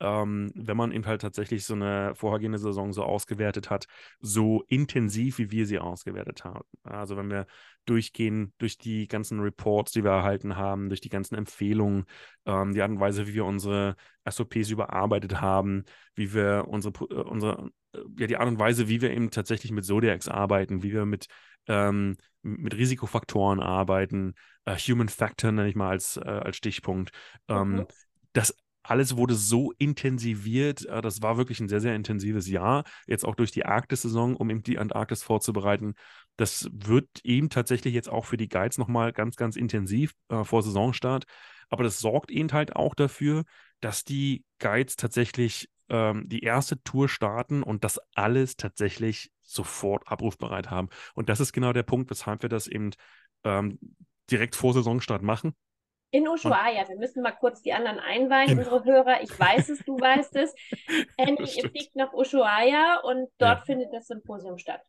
ähm, 0.00 0.50
wenn 0.54 0.76
man 0.76 0.92
eben 0.92 1.06
halt 1.06 1.22
tatsächlich 1.22 1.64
so 1.64 1.74
eine 1.74 2.14
vorhergehende 2.14 2.58
Saison 2.58 2.92
so 2.92 3.04
ausgewertet 3.04 3.70
hat, 3.70 3.86
so 4.20 4.64
intensiv, 4.68 5.38
wie 5.38 5.50
wir 5.50 5.66
sie 5.66 5.78
ausgewertet 5.78 6.44
haben. 6.44 6.64
Also 6.82 7.16
wenn 7.16 7.30
wir 7.30 7.46
durchgehen 7.84 8.52
durch 8.58 8.76
die 8.78 9.06
ganzen 9.06 9.40
Reports, 9.40 9.92
die 9.92 10.02
wir 10.02 10.10
erhalten 10.10 10.56
haben, 10.56 10.88
durch 10.88 11.00
die 11.00 11.08
ganzen 11.08 11.36
Empfehlungen, 11.36 12.06
ähm, 12.44 12.74
die 12.74 12.82
Art 12.82 12.90
und 12.90 13.00
Weise, 13.00 13.26
wie 13.26 13.34
wir 13.34 13.44
unsere 13.44 13.96
SOPs 14.28 14.70
überarbeitet 14.70 15.40
haben, 15.40 15.84
wie 16.14 16.34
wir 16.34 16.64
unsere, 16.68 16.94
äh, 17.10 17.22
unsere 17.22 17.70
äh, 17.92 17.98
ja, 18.18 18.26
die 18.26 18.36
Art 18.36 18.48
und 18.48 18.58
Weise, 18.58 18.88
wie 18.88 19.00
wir 19.00 19.10
eben 19.10 19.30
tatsächlich 19.30 19.72
mit 19.72 19.84
Zodiacs 19.84 20.28
arbeiten, 20.28 20.82
wie 20.82 20.92
wir 20.92 21.06
mit 21.06 21.26
ähm, 21.68 22.16
mit 22.44 22.76
Risikofaktoren 22.76 23.60
arbeiten, 23.60 24.34
äh, 24.64 24.76
Human 24.76 25.08
Factor 25.08 25.50
nenne 25.50 25.68
ich 25.68 25.74
mal 25.74 25.90
als, 25.90 26.16
äh, 26.16 26.20
als 26.20 26.56
Stichpunkt. 26.56 27.10
Ähm, 27.48 27.76
mhm. 27.76 27.86
Das 28.32 28.54
alles 28.84 29.16
wurde 29.16 29.34
so 29.34 29.72
intensiviert. 29.78 30.86
Äh, 30.86 31.00
das 31.00 31.22
war 31.22 31.36
wirklich 31.36 31.58
ein 31.60 31.68
sehr, 31.68 31.80
sehr 31.80 31.94
intensives 31.94 32.48
Jahr. 32.48 32.84
Jetzt 33.06 33.24
auch 33.24 33.34
durch 33.34 33.50
die 33.50 33.64
Arktis-Saison, 33.64 34.36
um 34.36 34.50
eben 34.50 34.62
die 34.62 34.78
Antarktis 34.78 35.22
vorzubereiten. 35.22 35.94
Das 36.36 36.68
wird 36.72 37.08
eben 37.24 37.48
tatsächlich 37.48 37.94
jetzt 37.94 38.10
auch 38.10 38.26
für 38.26 38.36
die 38.36 38.48
Guides 38.48 38.78
nochmal 38.78 39.12
ganz, 39.12 39.36
ganz 39.36 39.56
intensiv 39.56 40.12
äh, 40.28 40.44
vor 40.44 40.62
Saisonstart. 40.62 41.24
Aber 41.70 41.82
das 41.82 41.98
sorgt 41.98 42.30
eben 42.30 42.52
halt 42.52 42.76
auch 42.76 42.94
dafür, 42.94 43.44
dass 43.80 44.04
die 44.04 44.44
Guides 44.58 44.96
tatsächlich 44.96 45.68
ähm, 45.88 46.28
die 46.28 46.40
erste 46.40 46.82
Tour 46.82 47.08
starten 47.08 47.62
und 47.62 47.84
das 47.84 48.00
alles 48.14 48.56
tatsächlich 48.56 49.30
sofort 49.42 50.08
abrufbereit 50.08 50.70
haben. 50.70 50.88
Und 51.14 51.28
das 51.28 51.40
ist 51.40 51.52
genau 51.52 51.72
der 51.72 51.82
Punkt, 51.82 52.10
weshalb 52.10 52.42
wir 52.42 52.48
das 52.48 52.66
eben 52.66 52.90
ähm, 53.44 53.78
direkt 54.30 54.56
vor 54.56 54.72
Saisonstart 54.72 55.22
machen. 55.22 55.54
In 56.10 56.28
Ushuaia. 56.28 56.88
Wir 56.88 56.96
müssen 56.96 57.22
mal 57.22 57.32
kurz 57.32 57.60
die 57.60 57.72
anderen 57.72 57.98
einweihen, 57.98 58.56
genau. 58.56 58.76
unsere 58.76 58.84
Hörer. 58.84 59.22
Ich 59.22 59.38
weiß 59.38 59.68
es, 59.68 59.84
du 59.84 59.98
weißt 59.98 60.36
es. 60.36 60.54
Annie 61.18 61.46
fliegt 61.46 61.96
nach 61.96 62.12
Ushuaia 62.12 63.00
und 63.02 63.28
dort 63.38 63.58
ja. 63.58 63.64
findet 63.64 63.92
das 63.92 64.06
Symposium 64.06 64.56
statt. 64.58 64.80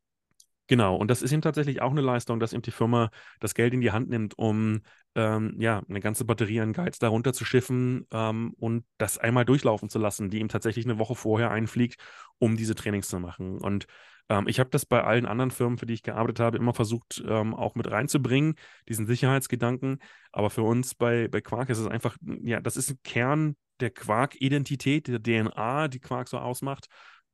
Genau, 0.67 0.95
und 0.95 1.11
das 1.11 1.21
ist 1.21 1.31
eben 1.31 1.43
tatsächlich 1.43 1.81
auch 1.81 1.91
eine 1.91 2.01
Leistung, 2.01 2.39
dass 2.39 2.51
eben 2.51 2.63
die 2.63 2.71
Firma 2.71 3.11
das 3.39 3.53
Geld 3.53 3.73
in 3.73 3.81
die 3.81 3.91
Hand 3.91 4.09
nimmt, 4.09 4.37
um 4.37 4.81
ähm, 5.13 5.55
ja, 5.59 5.83
eine 5.87 5.99
ganze 5.99 6.25
Batterie 6.25 6.59
an 6.59 6.73
Guides 6.73 6.97
darunter 6.97 7.33
zu 7.33 7.45
schiffen 7.45 8.07
ähm, 8.11 8.53
und 8.57 8.83
das 8.97 9.19
einmal 9.19 9.45
durchlaufen 9.45 9.89
zu 9.89 9.99
lassen, 9.99 10.31
die 10.31 10.39
ihm 10.39 10.49
tatsächlich 10.49 10.85
eine 10.85 10.97
Woche 10.97 11.13
vorher 11.13 11.51
einfliegt, 11.51 12.01
um 12.39 12.57
diese 12.57 12.73
Trainings 12.73 13.07
zu 13.09 13.19
machen. 13.19 13.59
Und 13.59 13.85
ähm, 14.27 14.47
ich 14.47 14.59
habe 14.59 14.71
das 14.71 14.87
bei 14.87 15.03
allen 15.03 15.27
anderen 15.27 15.51
Firmen, 15.51 15.77
für 15.77 15.85
die 15.85 15.93
ich 15.93 16.03
gearbeitet 16.03 16.39
habe, 16.39 16.57
immer 16.57 16.73
versucht, 16.73 17.23
ähm, 17.27 17.53
auch 17.53 17.75
mit 17.75 17.89
reinzubringen, 17.91 18.55
diesen 18.89 19.05
Sicherheitsgedanken. 19.05 19.99
Aber 20.31 20.49
für 20.49 20.63
uns 20.63 20.95
bei, 20.95 21.27
bei 21.27 21.41
Quark 21.41 21.69
ist 21.69 21.77
es 21.77 21.87
einfach, 21.87 22.17
ja, 22.41 22.59
das 22.59 22.75
ist 22.75 22.89
ein 22.89 22.99
Kern 23.03 23.55
der 23.81 23.91
Quark-Identität, 23.91 25.07
der 25.07 25.21
DNA, 25.21 25.89
die 25.89 25.99
Quark 25.99 26.27
so 26.27 26.39
ausmacht. 26.39 26.87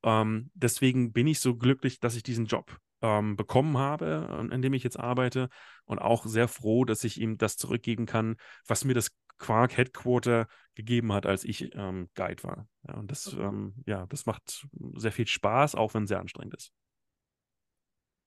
Ähm, 0.03 0.49
deswegen 0.53 1.13
bin 1.13 1.27
ich 1.27 1.39
so 1.39 1.55
glücklich, 1.55 1.99
dass 1.99 2.15
ich 2.15 2.23
diesen 2.23 2.45
Job 2.45 2.77
ähm, 3.01 3.35
bekommen 3.35 3.77
habe, 3.77 4.49
in 4.51 4.61
dem 4.61 4.73
ich 4.73 4.83
jetzt 4.83 4.99
arbeite. 4.99 5.49
Und 5.85 5.99
auch 5.99 6.25
sehr 6.25 6.47
froh, 6.47 6.85
dass 6.85 7.03
ich 7.03 7.19
ihm 7.19 7.37
das 7.37 7.57
zurückgeben 7.57 8.05
kann, 8.05 8.35
was 8.67 8.85
mir 8.85 8.93
das 8.93 9.11
Quark 9.37 9.75
Headquarter 9.75 10.47
gegeben 10.75 11.11
hat, 11.11 11.25
als 11.25 11.43
ich 11.43 11.75
ähm, 11.75 12.09
Guide 12.15 12.43
war. 12.43 12.67
Ja, 12.87 12.95
und 12.95 13.11
das, 13.11 13.33
ähm, 13.33 13.73
ja, 13.85 14.05
das 14.07 14.25
macht 14.25 14.67
sehr 14.95 15.11
viel 15.11 15.27
Spaß, 15.27 15.75
auch 15.75 15.93
wenn 15.93 16.03
es 16.03 16.09
sehr 16.09 16.19
anstrengend 16.19 16.53
ist. 16.53 16.71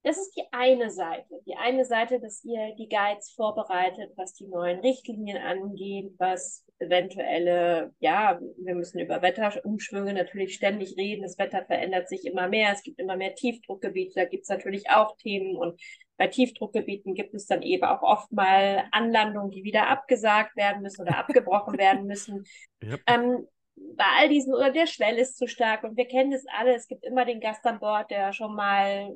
Das 0.05 0.19
ist 0.19 0.35
die 0.37 0.43
eine 0.51 0.91
Seite. 0.91 1.41
Die 1.47 1.55
eine 1.55 1.83
Seite, 1.83 2.19
dass 2.19 2.43
ihr 2.45 2.75
die 2.75 2.87
Guides 2.87 3.31
vorbereitet, 3.31 4.11
was 4.15 4.35
die 4.35 4.45
neuen 4.45 4.79
Richtlinien 4.81 5.37
angeht, 5.39 6.13
was 6.19 6.63
eventuelle, 6.77 7.91
ja, 7.99 8.39
wir 8.57 8.75
müssen 8.75 8.99
über 8.99 9.23
Wetterumschwünge 9.23 10.13
natürlich 10.13 10.53
ständig 10.53 10.95
reden. 10.95 11.23
Das 11.23 11.39
Wetter 11.39 11.65
verändert 11.65 12.07
sich 12.07 12.23
immer 12.27 12.47
mehr. 12.47 12.71
Es 12.71 12.83
gibt 12.83 12.99
immer 12.99 13.17
mehr 13.17 13.33
Tiefdruckgebiete. 13.33 14.13
Da 14.13 14.25
gibt 14.25 14.43
es 14.43 14.49
natürlich 14.49 14.91
auch 14.91 15.17
Themen. 15.17 15.55
Und 15.55 15.81
bei 16.17 16.27
Tiefdruckgebieten 16.27 17.15
gibt 17.15 17.33
es 17.33 17.47
dann 17.47 17.63
eben 17.63 17.85
auch 17.85 18.03
oft 18.03 18.31
mal 18.31 18.85
Anlandungen, 18.91 19.49
die 19.49 19.63
wieder 19.63 19.87
abgesagt 19.87 20.55
werden 20.55 20.83
müssen 20.83 21.01
oder 21.01 21.17
abgebrochen 21.17 21.79
werden 21.79 22.05
müssen. 22.05 22.43
Yep. 22.83 23.01
Ähm, 23.07 23.47
bei 23.95 24.05
all 24.19 24.29
diesen, 24.29 24.53
oder 24.53 24.69
der 24.69 24.85
Schwell 24.85 25.17
ist 25.17 25.37
zu 25.37 25.47
stark 25.47 25.83
und 25.83 25.97
wir 25.97 26.05
kennen 26.05 26.29
das 26.29 26.43
alle. 26.55 26.75
Es 26.75 26.87
gibt 26.87 27.03
immer 27.03 27.25
den 27.25 27.39
Gast 27.39 27.65
an 27.65 27.79
Bord, 27.79 28.11
der 28.11 28.31
schon 28.31 28.53
mal 28.53 29.11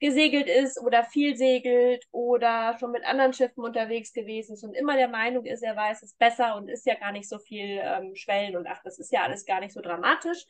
gesegelt 0.00 0.48
ist 0.48 0.80
oder 0.80 1.04
viel 1.04 1.36
segelt 1.36 2.04
oder 2.10 2.76
schon 2.78 2.90
mit 2.90 3.04
anderen 3.04 3.34
Schiffen 3.34 3.62
unterwegs 3.62 4.12
gewesen 4.12 4.54
ist 4.54 4.64
und 4.64 4.74
immer 4.74 4.96
der 4.96 5.08
Meinung 5.08 5.44
ist, 5.44 5.62
er 5.62 5.76
weiß 5.76 6.02
es 6.02 6.14
besser 6.14 6.56
und 6.56 6.68
ist 6.68 6.86
ja 6.86 6.94
gar 6.94 7.12
nicht 7.12 7.28
so 7.28 7.38
viel 7.38 7.78
ähm, 7.82 8.16
Schwellen 8.16 8.56
und 8.56 8.66
ach, 8.66 8.82
das 8.82 8.98
ist 8.98 9.12
ja 9.12 9.22
alles 9.22 9.44
gar 9.44 9.60
nicht 9.60 9.74
so 9.74 9.82
dramatisch. 9.82 10.46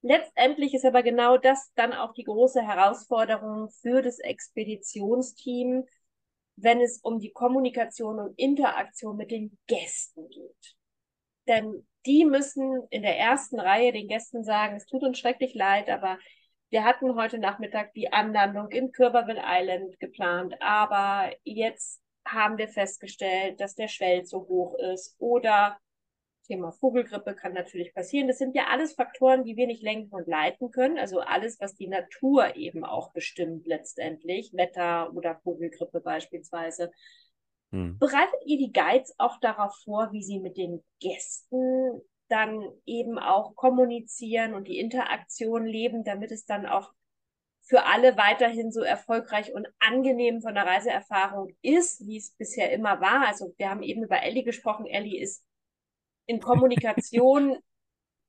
Letztendlich 0.00 0.74
ist 0.74 0.86
aber 0.86 1.02
genau 1.02 1.36
das 1.36 1.70
dann 1.74 1.92
auch 1.92 2.14
die 2.14 2.24
große 2.24 2.62
Herausforderung 2.62 3.68
für 3.82 4.00
das 4.00 4.20
Expeditionsteam, 4.20 5.84
wenn 6.56 6.80
es 6.80 7.00
um 7.02 7.20
die 7.20 7.32
Kommunikation 7.32 8.18
und 8.18 8.38
Interaktion 8.38 9.16
mit 9.16 9.30
den 9.30 9.58
Gästen 9.66 10.28
geht. 10.30 10.76
Denn 11.46 11.86
die 12.06 12.24
müssen 12.24 12.86
in 12.90 13.02
der 13.02 13.18
ersten 13.18 13.60
Reihe 13.60 13.92
den 13.92 14.08
Gästen 14.08 14.44
sagen, 14.44 14.76
es 14.76 14.86
tut 14.86 15.02
uns 15.02 15.18
schrecklich 15.18 15.54
leid, 15.54 15.90
aber 15.90 16.18
wir 16.70 16.84
hatten 16.84 17.14
heute 17.14 17.38
Nachmittag 17.38 17.94
die 17.94 18.12
Anlandung 18.12 18.68
in 18.68 18.92
Curberville 18.92 19.42
Island 19.44 19.98
geplant, 20.00 20.54
aber 20.60 21.32
jetzt 21.44 22.02
haben 22.26 22.58
wir 22.58 22.68
festgestellt, 22.68 23.60
dass 23.60 23.74
der 23.74 23.88
Schwell 23.88 24.24
zu 24.24 24.48
hoch 24.48 24.74
ist 24.78 25.16
oder 25.18 25.78
Thema 26.48 26.72
Vogelgrippe 26.72 27.34
kann 27.34 27.52
natürlich 27.52 27.94
passieren. 27.94 28.26
Das 28.26 28.38
sind 28.38 28.54
ja 28.54 28.66
alles 28.68 28.94
Faktoren, 28.94 29.44
die 29.44 29.56
wir 29.56 29.66
nicht 29.66 29.82
lenken 29.82 30.14
und 30.14 30.26
leiten 30.26 30.70
können. 30.70 30.98
Also 30.98 31.20
alles, 31.20 31.60
was 31.60 31.74
die 31.74 31.88
Natur 31.88 32.56
eben 32.56 32.84
auch 32.84 33.12
bestimmt 33.12 33.66
letztendlich, 33.66 34.52
Wetter 34.54 35.12
oder 35.14 35.36
Vogelgrippe 35.44 36.00
beispielsweise. 36.00 36.90
Hm. 37.70 37.98
Bereitet 37.98 38.40
ihr 38.46 38.56
die 38.58 38.72
Guides 38.72 39.14
auch 39.18 39.38
darauf 39.40 39.74
vor, 39.84 40.10
wie 40.12 40.22
sie 40.22 40.40
mit 40.40 40.56
den 40.56 40.82
Gästen 41.00 42.00
dann 42.28 42.62
eben 42.86 43.18
auch 43.18 43.54
kommunizieren 43.54 44.54
und 44.54 44.68
die 44.68 44.78
Interaktion 44.78 45.66
leben, 45.66 46.04
damit 46.04 46.30
es 46.30 46.44
dann 46.44 46.66
auch 46.66 46.92
für 47.62 47.84
alle 47.84 48.16
weiterhin 48.16 48.72
so 48.72 48.80
erfolgreich 48.80 49.52
und 49.52 49.68
angenehm 49.78 50.40
von 50.40 50.54
der 50.54 50.64
Reiseerfahrung 50.64 51.54
ist, 51.60 52.06
wie 52.06 52.16
es 52.16 52.34
bisher 52.36 52.72
immer 52.72 53.00
war. 53.00 53.26
Also 53.26 53.54
wir 53.58 53.68
haben 53.68 53.82
eben 53.82 54.02
über 54.02 54.22
Ellie 54.22 54.42
gesprochen. 54.42 54.86
Ellie 54.86 55.20
ist 55.20 55.44
in 56.26 56.40
Kommunikation 56.40 57.58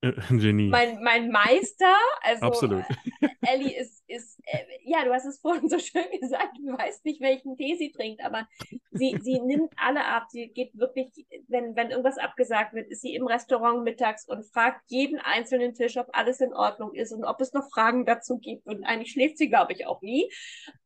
äh, 0.01 0.11
Genie. 0.29 0.69
Mein, 0.69 1.01
mein 1.03 1.29
Meister, 1.29 1.93
also 2.21 2.45
Absolut. 2.45 2.83
Äh, 3.21 3.27
Ellie 3.41 3.77
ist, 3.77 3.98
ist 4.09 4.39
äh, 4.45 4.57
ja, 4.83 5.03
du 5.03 5.13
hast 5.13 5.25
es 5.25 5.39
vorhin 5.41 5.69
so 5.69 5.77
schön 5.77 6.05
gesagt, 6.19 6.57
du 6.57 6.77
weißt 6.77 7.05
nicht, 7.05 7.21
welchen 7.21 7.57
Tee 7.57 7.75
sie 7.75 7.91
trinkt, 7.91 8.23
aber 8.23 8.47
sie, 8.91 9.17
sie 9.21 9.39
nimmt 9.39 9.73
alle 9.77 10.05
ab. 10.05 10.27
Sie 10.29 10.47
geht 10.47 10.77
wirklich, 10.77 11.09
wenn, 11.47 11.75
wenn 11.75 11.91
irgendwas 11.91 12.17
abgesagt 12.17 12.73
wird, 12.73 12.89
ist 12.89 13.01
sie 13.01 13.15
im 13.15 13.27
Restaurant 13.27 13.83
mittags 13.83 14.25
und 14.27 14.45
fragt 14.45 14.81
jeden 14.87 15.19
einzelnen 15.19 15.73
Tisch, 15.73 15.97
ob 15.97 16.07
alles 16.13 16.39
in 16.39 16.53
Ordnung 16.53 16.93
ist 16.93 17.11
und 17.11 17.23
ob 17.25 17.41
es 17.41 17.53
noch 17.53 17.69
Fragen 17.69 18.05
dazu 18.05 18.37
gibt. 18.39 18.65
Und 18.65 18.83
eigentlich 18.85 19.11
schläft 19.11 19.37
sie, 19.37 19.49
glaube 19.49 19.73
ich, 19.73 19.85
auch 19.85 20.01
nie. 20.01 20.31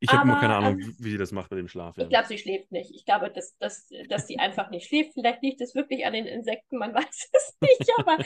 Ich 0.00 0.10
habe 0.12 0.26
nur 0.26 0.38
keine 0.38 0.56
Ahnung, 0.56 0.80
wie 0.98 1.10
sie 1.10 1.18
das 1.18 1.32
macht 1.32 1.50
mit 1.50 1.60
dem 1.60 1.68
Schlaf. 1.68 1.96
Ich 1.98 2.08
glaube, 2.08 2.26
sie 2.26 2.38
schläft 2.38 2.72
nicht. 2.72 2.90
Ich 2.94 3.04
glaube, 3.04 3.30
dass, 3.30 3.56
dass, 3.58 3.88
dass 4.08 4.26
sie 4.26 4.38
einfach 4.38 4.70
nicht 4.70 4.88
schläft. 4.88 5.14
Vielleicht 5.14 5.42
liegt 5.42 5.60
es 5.60 5.74
wirklich 5.74 6.04
an 6.04 6.12
den 6.12 6.26
Insekten, 6.26 6.78
man 6.78 6.94
weiß 6.94 7.30
es 7.32 7.56
nicht. 7.60 7.90
Aber 7.98 8.18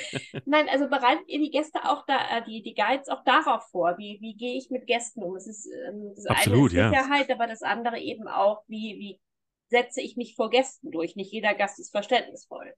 nein, 0.46 0.68
also 0.68 0.78
also 0.78 0.88
bereitet 0.88 1.28
ihr 1.28 1.40
die 1.40 1.50
Gäste 1.50 1.80
auch 1.84 2.04
da, 2.06 2.38
äh, 2.38 2.44
die, 2.44 2.62
die 2.62 2.74
Guides 2.74 3.08
auch 3.08 3.24
darauf 3.24 3.64
vor? 3.70 3.98
Wie, 3.98 4.18
wie 4.20 4.34
gehe 4.34 4.56
ich 4.56 4.70
mit 4.70 4.86
Gästen 4.88 5.22
um? 5.22 5.36
Es 5.36 5.46
ist 5.46 5.68
ähm, 5.86 6.12
das 6.16 6.26
Absolut, 6.26 6.72
eine 6.72 6.80
ist 6.80 6.88
Sicherheit, 6.88 7.28
ja. 7.28 7.34
aber 7.36 7.46
das 7.46 7.62
andere 7.62 8.00
eben 8.00 8.26
auch, 8.26 8.64
wie, 8.66 8.96
wie 8.98 9.20
setze 9.68 10.00
ich 10.00 10.16
mich 10.16 10.34
vor 10.34 10.50
Gästen 10.50 10.90
durch? 10.90 11.14
Nicht 11.14 11.32
jeder 11.32 11.54
Gast 11.54 11.78
ist 11.78 11.90
verständnisvoll. 11.90 12.74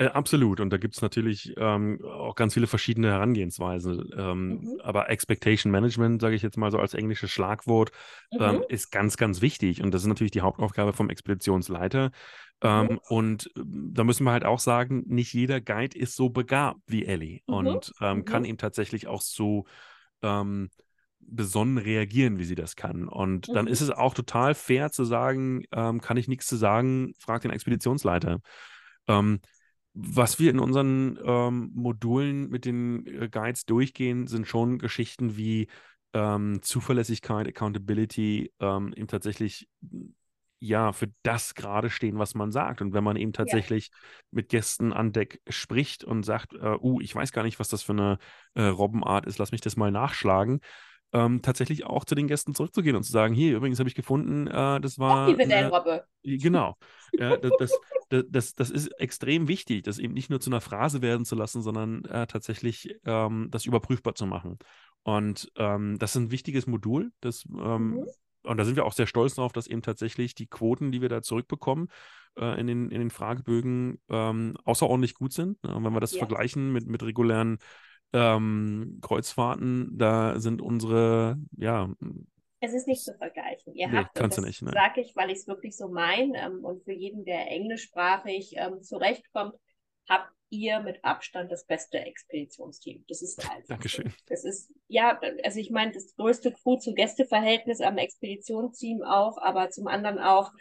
Äh, 0.00 0.06
absolut. 0.06 0.60
Und 0.60 0.70
da 0.70 0.78
gibt 0.78 0.94
es 0.94 1.02
natürlich 1.02 1.52
ähm, 1.58 2.02
auch 2.02 2.34
ganz 2.34 2.54
viele 2.54 2.66
verschiedene 2.66 3.08
Herangehensweisen. 3.08 4.10
Ähm, 4.16 4.48
mhm. 4.48 4.80
Aber 4.82 5.10
Expectation 5.10 5.70
Management, 5.70 6.22
sage 6.22 6.34
ich 6.34 6.42
jetzt 6.42 6.56
mal 6.56 6.70
so 6.70 6.78
als 6.78 6.94
englisches 6.94 7.30
Schlagwort, 7.30 7.92
ähm, 8.32 8.56
mhm. 8.56 8.64
ist 8.68 8.90
ganz, 8.90 9.18
ganz 9.18 9.42
wichtig. 9.42 9.82
Und 9.82 9.92
das 9.92 10.00
ist 10.00 10.08
natürlich 10.08 10.30
die 10.30 10.40
Hauptaufgabe 10.40 10.94
vom 10.94 11.10
Expeditionsleiter. 11.10 12.12
Ähm, 12.62 12.86
mhm. 12.86 13.00
Und 13.10 13.50
ähm, 13.56 13.90
da 13.92 14.04
müssen 14.04 14.24
wir 14.24 14.32
halt 14.32 14.46
auch 14.46 14.58
sagen, 14.58 15.04
nicht 15.06 15.34
jeder 15.34 15.60
Guide 15.60 15.98
ist 15.98 16.16
so 16.16 16.30
begabt 16.30 16.80
wie 16.86 17.04
Ellie 17.04 17.40
mhm. 17.46 17.54
und 17.54 17.92
ähm, 18.00 18.24
kann 18.24 18.46
ihm 18.46 18.56
tatsächlich 18.56 19.06
auch 19.06 19.20
so 19.20 19.66
besonnen 21.30 21.78
reagieren, 21.78 22.38
wie 22.38 22.44
sie 22.44 22.54
das 22.54 22.76
kann. 22.76 23.08
Und 23.08 23.48
dann 23.48 23.66
ist 23.66 23.80
es 23.80 23.90
auch 23.90 24.14
total 24.14 24.54
fair 24.54 24.90
zu 24.90 25.04
sagen, 25.04 25.62
kann 25.70 26.16
ich 26.16 26.28
nichts 26.28 26.46
zu 26.46 26.56
sagen, 26.56 27.12
frag 27.18 27.42
den 27.42 27.50
Expeditionsleiter. 27.50 28.40
Ähm, 29.08 29.40
was 29.92 30.38
wir 30.38 30.50
in 30.50 30.60
unseren 30.60 31.18
ähm, 31.24 31.70
Modulen 31.74 32.48
mit 32.48 32.64
den 32.64 33.04
äh, 33.06 33.28
Guides 33.28 33.64
durchgehen, 33.64 34.28
sind 34.28 34.46
schon 34.46 34.78
Geschichten 34.78 35.36
wie 35.36 35.68
ähm, 36.12 36.60
Zuverlässigkeit, 36.62 37.48
Accountability, 37.48 38.52
ähm, 38.60 38.92
eben 38.94 39.08
tatsächlich 39.08 39.68
ja 40.60 40.92
für 40.92 41.08
das 41.22 41.54
gerade 41.54 41.90
stehen, 41.90 42.18
was 42.18 42.34
man 42.34 42.52
sagt. 42.52 42.82
Und 42.82 42.92
wenn 42.92 43.02
man 43.02 43.16
eben 43.16 43.32
tatsächlich 43.32 43.88
ja. 43.88 43.98
mit 44.30 44.48
Gästen 44.48 44.92
an 44.92 45.12
Deck 45.12 45.40
spricht 45.48 46.04
und 46.04 46.22
sagt, 46.22 46.52
äh, 46.52 46.76
uh, 46.80 47.00
ich 47.00 47.14
weiß 47.14 47.32
gar 47.32 47.42
nicht, 47.42 47.58
was 47.58 47.68
das 47.68 47.82
für 47.82 47.92
eine 47.92 48.18
äh, 48.54 48.62
Robbenart 48.62 49.26
ist, 49.26 49.38
lass 49.38 49.52
mich 49.52 49.62
das 49.62 49.76
mal 49.76 49.90
nachschlagen, 49.90 50.60
ähm, 51.12 51.42
tatsächlich 51.42 51.84
auch 51.84 52.04
zu 52.04 52.14
den 52.14 52.28
Gästen 52.28 52.54
zurückzugehen 52.54 52.96
und 52.96 53.02
zu 53.02 53.12
sagen, 53.12 53.34
hier, 53.34 53.56
übrigens 53.56 53.78
habe 53.78 53.88
ich 53.88 53.94
gefunden, 53.94 54.46
äh, 54.46 54.80
das 54.80 54.98
war. 54.98 55.34
Die 55.34 55.52
Robbe. 55.52 56.04
Genau. 56.22 56.76
Ja, 57.12 57.36
das, 57.36 57.52
das, 58.08 58.24
das, 58.28 58.54
das, 58.54 58.70
ist 58.70 58.88
extrem 59.00 59.48
wichtig, 59.48 59.82
das 59.82 59.98
eben 59.98 60.14
nicht 60.14 60.30
nur 60.30 60.40
zu 60.40 60.50
einer 60.50 60.60
Phrase 60.60 61.02
werden 61.02 61.24
zu 61.24 61.34
lassen, 61.34 61.62
sondern 61.62 62.04
äh, 62.04 62.26
tatsächlich 62.26 62.94
ähm, 63.04 63.48
das 63.50 63.64
überprüfbar 63.64 64.14
zu 64.14 64.26
machen. 64.26 64.58
Und 65.02 65.50
ähm, 65.56 65.98
das 65.98 66.10
ist 66.10 66.16
ein 66.16 66.30
wichtiges 66.30 66.66
Modul, 66.66 67.10
das 67.20 67.44
ähm, 67.48 67.90
mhm. 67.90 68.06
und 68.44 68.56
da 68.58 68.64
sind 68.64 68.76
wir 68.76 68.84
auch 68.84 68.92
sehr 68.92 69.06
stolz 69.06 69.34
drauf, 69.34 69.52
dass 69.52 69.66
eben 69.66 69.82
tatsächlich 69.82 70.34
die 70.34 70.46
Quoten, 70.46 70.92
die 70.92 71.00
wir 71.00 71.08
da 71.08 71.22
zurückbekommen, 71.22 71.88
äh, 72.38 72.60
in, 72.60 72.66
den, 72.66 72.90
in 72.90 73.00
den 73.00 73.10
Fragebögen 73.10 74.00
ähm, 74.08 74.56
außerordentlich 74.64 75.14
gut 75.14 75.32
sind. 75.32 75.62
Ne? 75.64 75.74
Und 75.74 75.84
wenn 75.84 75.94
wir 75.94 76.00
das 76.00 76.12
ja. 76.12 76.18
vergleichen 76.18 76.72
mit, 76.72 76.86
mit 76.86 77.02
regulären 77.02 77.58
ähm, 78.12 78.98
Kreuzfahrten, 79.02 79.96
da 79.96 80.38
sind 80.38 80.62
unsere, 80.62 81.38
ja. 81.56 81.92
Es 82.60 82.74
ist 82.74 82.86
nicht 82.86 83.02
zu 83.02 83.14
vergleichen. 83.14 83.74
Ihr 83.74 83.88
nee, 83.88 83.96
habt, 83.98 84.14
kannst 84.14 84.36
das 84.36 84.44
du 84.44 84.48
nicht, 84.48 84.62
ne? 84.62 84.72
sage 84.72 85.00
ich, 85.00 85.16
weil 85.16 85.30
ich 85.30 85.38
es 85.38 85.48
wirklich 85.48 85.76
so 85.76 85.88
meine 85.88 86.38
ähm, 86.38 86.64
und 86.64 86.84
für 86.84 86.92
jeden, 86.92 87.24
der 87.24 87.48
englischsprachig 87.48 88.54
ähm, 88.56 88.82
zurechtkommt, 88.82 89.54
habt 90.08 90.30
ihr 90.50 90.80
mit 90.80 91.02
Abstand 91.04 91.50
das 91.50 91.64
beste 91.64 91.98
Expeditionsteam. 91.98 93.04
Das 93.08 93.22
ist 93.22 93.38
einfach. 93.50 93.68
Dankeschön. 93.68 94.12
Das 94.26 94.44
ist, 94.44 94.72
ja, 94.88 95.18
also 95.44 95.58
ich 95.58 95.70
meine, 95.70 95.92
das 95.92 96.14
größte 96.16 96.52
Crew-zu-Gäste-Verhältnis 96.52 97.80
am 97.80 97.96
Expeditionsteam 97.96 99.02
auch, 99.02 99.38
aber 99.38 99.70
zum 99.70 99.86
anderen 99.86 100.18
auch 100.18 100.52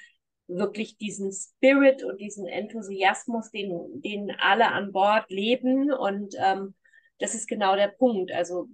wirklich 0.48 0.98
diesen 0.98 1.32
Spirit 1.32 2.04
und 2.04 2.20
diesen 2.20 2.48
Enthusiasmus, 2.48 3.52
den, 3.52 4.02
den 4.02 4.32
alle 4.40 4.72
an 4.72 4.92
Bord 4.92 5.30
leben. 5.30 5.92
Und 5.92 6.36
ähm, 6.40 6.74
das 7.20 7.36
ist 7.36 7.48
genau 7.48 7.76
der 7.76 7.90
Punkt. 7.90 8.32
Also 8.32 8.68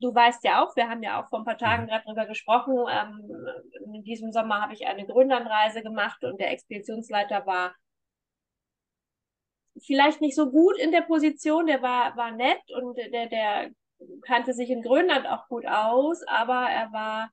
du 0.00 0.14
weißt 0.14 0.42
ja 0.44 0.64
auch, 0.64 0.74
wir 0.76 0.88
haben 0.88 1.02
ja 1.02 1.22
auch 1.22 1.28
vor 1.28 1.40
ein 1.40 1.44
paar 1.44 1.58
Tagen 1.58 1.84
mhm. 1.84 1.88
gerade 1.88 2.04
drüber 2.04 2.26
gesprochen. 2.26 2.76
Ähm, 2.90 3.30
in 3.94 4.04
diesem 4.04 4.32
Sommer 4.32 4.62
habe 4.62 4.74
ich 4.74 4.86
eine 4.86 5.06
Grönlandreise 5.06 5.82
gemacht 5.82 6.24
und 6.24 6.40
der 6.40 6.52
Expeditionsleiter 6.52 7.46
war 7.46 7.74
vielleicht 9.82 10.20
nicht 10.20 10.34
so 10.34 10.50
gut 10.50 10.78
in 10.78 10.92
der 10.92 11.02
Position, 11.02 11.66
der 11.66 11.82
war, 11.82 12.16
war 12.16 12.32
nett 12.32 12.60
und 12.74 12.96
der, 12.96 13.26
der 13.28 13.70
kannte 14.22 14.52
sich 14.52 14.70
in 14.70 14.82
Grönland 14.82 15.26
auch 15.26 15.48
gut 15.48 15.66
aus, 15.66 16.22
aber 16.26 16.68
er 16.68 16.92
war 16.92 17.30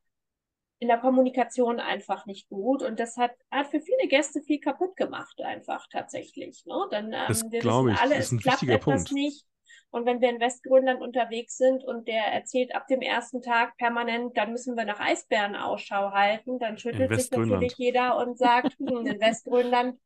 in 0.79 0.87
der 0.87 0.99
Kommunikation 0.99 1.79
einfach 1.79 2.25
nicht 2.25 2.49
gut 2.49 2.83
und 2.83 2.99
das 2.99 3.17
hat, 3.17 3.31
hat 3.49 3.67
für 3.67 3.81
viele 3.81 4.07
Gäste 4.07 4.41
viel 4.41 4.59
kaputt 4.59 4.95
gemacht, 4.95 5.41
einfach 5.41 5.87
tatsächlich. 5.91 6.63
Ne? 6.65 6.75
Dann 6.91 7.05
ähm, 7.05 7.25
das 7.27 7.43
wissen 7.49 7.89
ich, 7.89 7.99
alle, 7.99 8.15
es 8.15 8.37
klappt 8.37 8.63
etwas 8.63 9.05
Punkt. 9.05 9.11
nicht. 9.11 9.45
Und 9.89 10.06
wenn 10.06 10.21
wir 10.21 10.30
in 10.30 10.39
Westgrönland 10.39 11.02
unterwegs 11.02 11.58
sind 11.58 11.84
und 11.84 12.08
der 12.08 12.26
erzählt 12.26 12.76
ab 12.76 12.88
dem 12.88 13.02
ersten 13.02 13.41
Tag 13.41 13.78
permanent, 13.78 14.38
dann 14.38 14.52
müssen 14.52 14.76
wir 14.76 14.86
nach 14.86 15.00
Eisbären 15.00 15.56
Ausschau 15.56 16.12
halten, 16.12 16.60
dann 16.60 16.78
schüttelt 16.78 17.13
sich 17.15 17.32
natürlich 17.32 17.78
jeder 17.78 18.17
und 18.17 18.38
sagt, 18.38 18.73
hm, 18.80 19.06
in 19.06 19.19
Westgrönland 19.19 19.97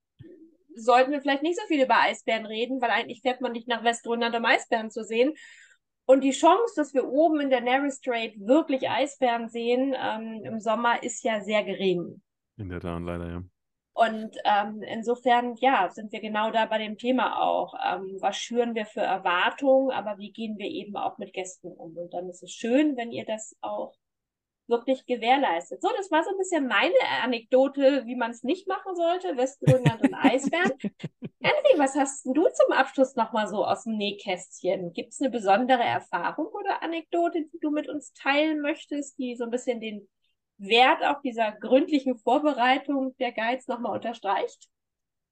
sollten 0.76 1.12
wir 1.12 1.22
vielleicht 1.22 1.44
nicht 1.44 1.60
so 1.60 1.66
viel 1.68 1.84
über 1.84 2.00
Eisbären 2.00 2.46
reden, 2.46 2.82
weil 2.82 2.92
eigentlich 2.92 3.22
fährt 3.22 3.42
man 3.42 3.52
nicht 3.52 3.68
nach 3.68 3.84
Westgrönland, 3.84 4.36
um 4.36 4.46
Eisbären 4.46 4.92
zu 4.92 5.04
sehen. 5.04 5.34
Und 6.06 6.24
die 6.24 6.32
Chance, 6.32 6.74
dass 6.76 6.94
wir 6.94 7.08
oben 7.08 7.40
in 7.42 7.50
der 7.50 7.62
Narrow 7.62 7.92
Strait 7.92 8.40
wirklich 8.40 8.90
Eisbären 8.90 9.50
sehen 9.50 9.96
ähm, 9.98 10.42
im 10.44 10.60
Sommer, 10.60 11.04
ist 11.04 11.24
ja 11.24 11.42
sehr 11.42 11.64
gering. 11.64 12.22
In 12.58 12.70
der 12.70 12.80
Tat, 12.80 13.02
leider, 13.02 13.30
ja. 13.30 13.44
Und 14.02 14.36
ähm, 14.46 14.82
insofern, 14.82 15.56
ja, 15.58 15.88
sind 15.92 16.12
wir 16.12 16.22
genau 16.22 16.50
da 16.50 16.66
bei 16.66 16.80
dem 16.80 16.98
Thema 16.98 17.40
auch. 17.40 17.76
Ähm, 17.86 18.18
was 18.20 18.36
schüren 18.36 18.74
wir 18.74 18.88
für 18.88 19.02
Erwartungen, 19.02 19.92
aber 19.92 20.18
wie 20.18 20.32
gehen 20.32 20.58
wir 20.58 20.66
eben 20.66 20.96
auch 20.96 21.20
mit 21.20 21.34
Gästen 21.34 21.68
um? 21.68 21.96
Und 21.96 22.12
dann 22.12 22.28
ist 22.28 22.42
es 22.42 22.52
schön, 22.52 22.98
wenn 22.98 23.12
ihr 23.12 23.26
das 23.26 23.56
auch 23.62 23.94
wirklich 24.68 25.06
gewährleistet. 25.06 25.84
So, 25.84 25.90
das 25.96 26.10
war 26.10 26.24
so 26.24 26.32
ein 26.32 26.38
bisschen 26.40 26.66
meine 26.66 26.96
Anekdote, 27.22 28.08
wie 28.08 28.16
man 28.16 28.32
es 28.32 28.42
nicht 28.42 28.68
machen 28.68 28.96
sollte, 28.96 29.38
Westgrönland 29.38 30.02
und 30.02 30.14
Eisbären. 30.16 30.74
Henry, 31.40 31.78
was 31.78 31.96
hast 31.96 32.26
du 32.26 32.34
zum 32.34 32.72
Abschluss 32.72 33.16
nochmal 33.16 33.48
so 33.48 33.64
aus 33.64 33.84
dem 33.84 33.98
Nähkästchen? 33.98 34.94
Gibt 34.94 35.14
es 35.14 35.22
eine 35.22 35.30
besondere 35.30 35.84
Erfahrung 35.84 36.48
oder 36.48 36.82
Anekdote, 36.82 37.46
die 37.54 37.60
du 37.60 37.70
mit 37.70 37.88
uns 37.88 38.14
teilen 38.14 38.62
möchtest, 38.62 39.20
die 39.20 39.36
so 39.36 39.44
ein 39.44 39.52
bisschen 39.52 39.80
den 39.80 40.10
Wert 40.62 41.04
auch 41.04 41.22
dieser 41.22 41.52
gründlichen 41.52 42.18
Vorbereitung 42.18 43.16
der 43.20 43.32
Guides 43.32 43.68
nochmal 43.68 43.94
unterstreicht? 43.94 44.70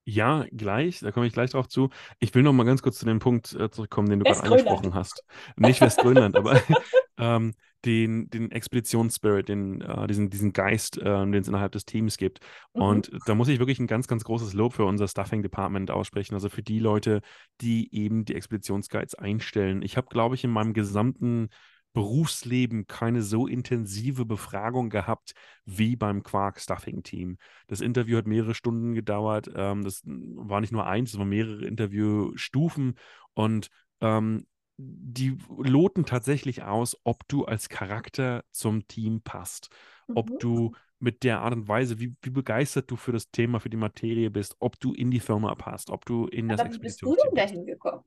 Ja, 0.05 0.45
gleich, 0.51 1.01
da 1.01 1.11
komme 1.11 1.27
ich 1.27 1.33
gleich 1.33 1.51
drauf 1.51 1.67
zu. 1.67 1.89
Ich 2.19 2.33
will 2.33 2.41
noch 2.41 2.53
mal 2.53 2.63
ganz 2.63 2.81
kurz 2.81 2.97
zu 2.97 3.05
dem 3.05 3.19
Punkt 3.19 3.53
äh, 3.53 3.69
zurückkommen, 3.69 4.09
den 4.09 4.19
du 4.19 4.25
gerade 4.25 4.41
angesprochen 4.41 4.95
hast. 4.95 5.23
Nicht 5.55 5.81
Westgrönland, 5.81 6.35
aber 6.35 6.59
ähm, 7.17 7.53
den, 7.85 8.27
den 8.29 8.51
Expeditionsspirit, 8.51 9.49
den, 9.49 9.81
äh, 9.81 10.07
diesen, 10.07 10.31
diesen 10.31 10.51
Geist, 10.51 10.97
äh, 10.97 11.03
den 11.03 11.35
es 11.35 11.47
innerhalb 11.47 11.73
des 11.73 11.85
Teams 11.85 12.17
gibt. 12.17 12.39
Mhm. 12.73 12.81
Und 12.81 13.11
da 13.27 13.35
muss 13.35 13.49
ich 13.49 13.59
wirklich 13.59 13.79
ein 13.79 13.85
ganz, 13.85 14.07
ganz 14.07 14.23
großes 14.23 14.53
Lob 14.53 14.73
für 14.73 14.85
unser 14.85 15.07
Stuffing 15.07 15.43
Department 15.43 15.91
aussprechen. 15.91 16.33
Also 16.33 16.49
für 16.49 16.63
die 16.63 16.79
Leute, 16.79 17.21
die 17.61 17.93
eben 17.93 18.25
die 18.25 18.35
Expeditionsguides 18.35 19.13
einstellen. 19.13 19.83
Ich 19.83 19.95
habe, 19.95 20.07
glaube 20.09 20.33
ich, 20.33 20.43
in 20.43 20.49
meinem 20.49 20.73
gesamten 20.73 21.49
Berufsleben 21.93 22.87
keine 22.87 23.21
so 23.21 23.47
intensive 23.47 24.25
Befragung 24.25 24.89
gehabt 24.89 25.33
wie 25.65 25.95
beim 25.95 26.23
Quark 26.23 26.59
Stuffing 26.59 27.03
Team. 27.03 27.37
Das 27.67 27.81
Interview 27.81 28.17
hat 28.17 28.27
mehrere 28.27 28.53
Stunden 28.53 28.93
gedauert. 28.93 29.49
Ähm, 29.55 29.83
das 29.83 30.01
war 30.05 30.61
nicht 30.61 30.71
nur 30.71 30.85
eins, 30.85 31.13
es 31.13 31.19
waren 31.19 31.29
mehrere 31.29 31.65
Interviewstufen 31.65 32.95
und 33.33 33.69
ähm, 34.01 34.45
die 34.77 35.37
loten 35.57 36.05
tatsächlich 36.05 36.63
aus, 36.63 36.95
ob 37.03 37.27
du 37.27 37.43
als 37.43 37.67
Charakter 37.67 38.45
zum 38.51 38.87
Team 38.87 39.21
passt, 39.21 39.69
mhm. 40.07 40.17
ob 40.17 40.39
du 40.39 40.73
mit 40.99 41.23
der 41.23 41.41
Art 41.41 41.53
und 41.53 41.67
Weise, 41.67 41.99
wie, 41.99 42.15
wie, 42.21 42.29
begeistert 42.29 42.89
du 42.91 42.95
für 42.95 43.11
das 43.11 43.29
Thema, 43.31 43.59
für 43.59 43.69
die 43.69 43.77
Materie 43.77 44.29
bist, 44.29 44.55
ob 44.59 44.79
du 44.79 44.93
in 44.93 45.11
die 45.11 45.19
Firma 45.19 45.55
passt, 45.55 45.89
ob 45.89 46.05
du 46.05 46.27
in 46.27 46.47
das 46.49 46.59
Aber 46.59 46.73
wie 46.73 46.79
bist 46.79 47.01
du 47.01 47.15
denn 47.15 47.35
dahin 47.35 47.65
gekommen? 47.65 48.03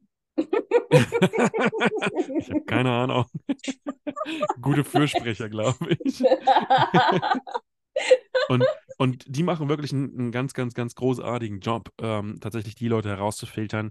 Ich 2.38 2.50
habe 2.50 2.64
keine 2.66 2.90
Ahnung. 2.90 3.26
Gute 4.60 4.84
Fürsprecher, 4.84 5.48
glaube 5.48 5.96
ich. 6.04 6.22
und, 8.48 8.64
und 8.98 9.24
die 9.26 9.42
machen 9.42 9.68
wirklich 9.68 9.92
einen, 9.92 10.18
einen, 10.18 10.32
ganz, 10.32 10.54
ganz, 10.54 10.74
ganz 10.74 10.94
großartigen 10.94 11.60
Job, 11.60 11.90
ähm, 12.00 12.38
tatsächlich 12.40 12.74
die 12.74 12.88
Leute 12.88 13.08
herauszufiltern, 13.08 13.90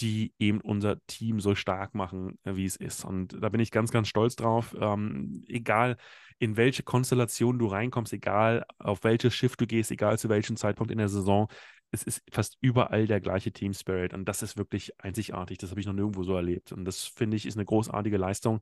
die 0.00 0.32
eben 0.38 0.60
unser 0.60 1.04
Team 1.06 1.40
so 1.40 1.54
stark 1.54 1.94
machen, 1.94 2.38
äh, 2.44 2.56
wie 2.56 2.64
es 2.64 2.76
ist. 2.76 3.04
Und 3.04 3.36
da 3.42 3.48
bin 3.48 3.60
ich 3.60 3.70
ganz, 3.70 3.90
ganz 3.90 4.08
stolz 4.08 4.36
drauf. 4.36 4.74
Ähm, 4.78 5.44
egal, 5.48 5.96
in 6.38 6.56
welche 6.56 6.82
Konstellation 6.82 7.58
du 7.58 7.66
reinkommst, 7.66 8.12
egal 8.12 8.64
auf 8.78 9.04
welches 9.04 9.34
Schiff 9.34 9.56
du 9.56 9.66
gehst, 9.66 9.90
egal 9.90 10.18
zu 10.18 10.28
welchem 10.28 10.56
Zeitpunkt 10.56 10.90
in 10.90 10.98
der 10.98 11.08
Saison, 11.08 11.48
es 11.92 12.02
ist 12.02 12.22
fast 12.30 12.56
überall 12.60 13.06
der 13.06 13.20
gleiche 13.20 13.52
Team 13.52 13.74
Spirit. 13.74 14.14
Und 14.14 14.24
das 14.24 14.42
ist 14.42 14.56
wirklich 14.56 14.98
einzigartig. 14.98 15.58
Das 15.58 15.70
habe 15.70 15.80
ich 15.80 15.86
noch 15.86 15.92
nirgendwo 15.92 16.22
so 16.24 16.34
erlebt. 16.34 16.72
Und 16.72 16.86
das 16.86 17.04
finde 17.04 17.36
ich 17.36 17.46
ist 17.46 17.56
eine 17.56 17.66
großartige 17.66 18.16
Leistung. 18.16 18.60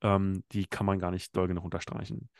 Ähm, 0.00 0.44
die 0.52 0.64
kann 0.64 0.86
man 0.86 1.00
gar 1.00 1.10
nicht 1.10 1.36
doll 1.36 1.48
genug 1.48 1.64
unterstreichen. 1.64 2.30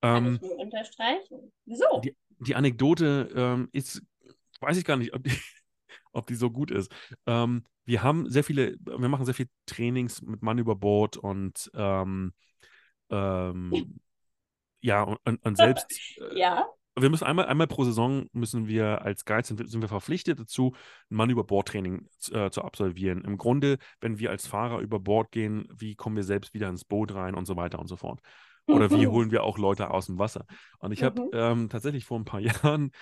Kann 0.00 0.26
ähm, 0.26 0.34
ich 0.34 0.40
nur 0.40 0.58
unterstreichen. 0.58 1.52
Wieso? 1.66 2.00
Die, 2.02 2.16
die 2.38 2.54
Anekdote 2.54 3.30
ähm, 3.36 3.68
ist, 3.72 4.02
weiß 4.60 4.78
ich 4.78 4.86
gar 4.86 4.96
nicht, 4.96 5.12
ob 5.12 5.22
die, 5.22 5.32
ob 6.12 6.26
die 6.26 6.34
so 6.34 6.50
gut 6.50 6.70
ist. 6.70 6.90
Ähm, 7.26 7.64
wir 7.84 8.02
haben 8.02 8.30
sehr 8.30 8.42
viele, 8.42 8.76
wir 8.80 9.08
machen 9.08 9.26
sehr 9.26 9.34
viel 9.34 9.48
Trainings 9.66 10.22
mit 10.22 10.42
Mann 10.42 10.56
über 10.56 10.76
Bord 10.76 11.18
und 11.18 11.70
ähm, 11.74 12.32
ähm, 13.10 14.00
ja, 14.80 15.02
und, 15.02 15.44
und 15.44 15.56
selbst. 15.58 15.92
Äh, 16.18 16.38
ja. 16.38 16.66
Wir 16.96 17.10
müssen 17.10 17.24
einmal, 17.24 17.46
einmal 17.46 17.66
pro 17.66 17.84
Saison 17.84 18.26
müssen 18.32 18.68
wir 18.68 19.02
als 19.02 19.24
Guide 19.24 19.44
sind, 19.44 19.68
sind 19.68 19.80
wir 19.80 19.88
verpflichtet 19.88 20.38
dazu, 20.38 20.74
ein 21.10 21.16
Mann 21.16 21.30
über 21.30 21.42
Bord 21.42 21.68
Training 21.68 22.08
äh, 22.30 22.50
zu 22.50 22.62
absolvieren. 22.62 23.24
Im 23.24 23.36
Grunde, 23.36 23.78
wenn 24.00 24.18
wir 24.18 24.30
als 24.30 24.46
Fahrer 24.46 24.78
über 24.78 25.00
Bord 25.00 25.32
gehen, 25.32 25.66
wie 25.74 25.96
kommen 25.96 26.16
wir 26.16 26.22
selbst 26.22 26.54
wieder 26.54 26.68
ins 26.68 26.84
Boot 26.84 27.12
rein 27.14 27.34
und 27.34 27.46
so 27.46 27.56
weiter 27.56 27.80
und 27.80 27.88
so 27.88 27.96
fort. 27.96 28.20
Oder 28.66 28.90
wie 28.90 29.06
holen 29.06 29.30
wir 29.30 29.42
auch 29.42 29.58
Leute 29.58 29.90
aus 29.90 30.06
dem 30.06 30.18
Wasser? 30.18 30.46
Und 30.78 30.92
ich 30.92 31.02
habe 31.02 31.20
mhm. 31.20 31.30
ähm, 31.32 31.68
tatsächlich 31.68 32.04
vor 32.04 32.18
ein 32.18 32.24
paar 32.24 32.40
Jahren 32.62 32.92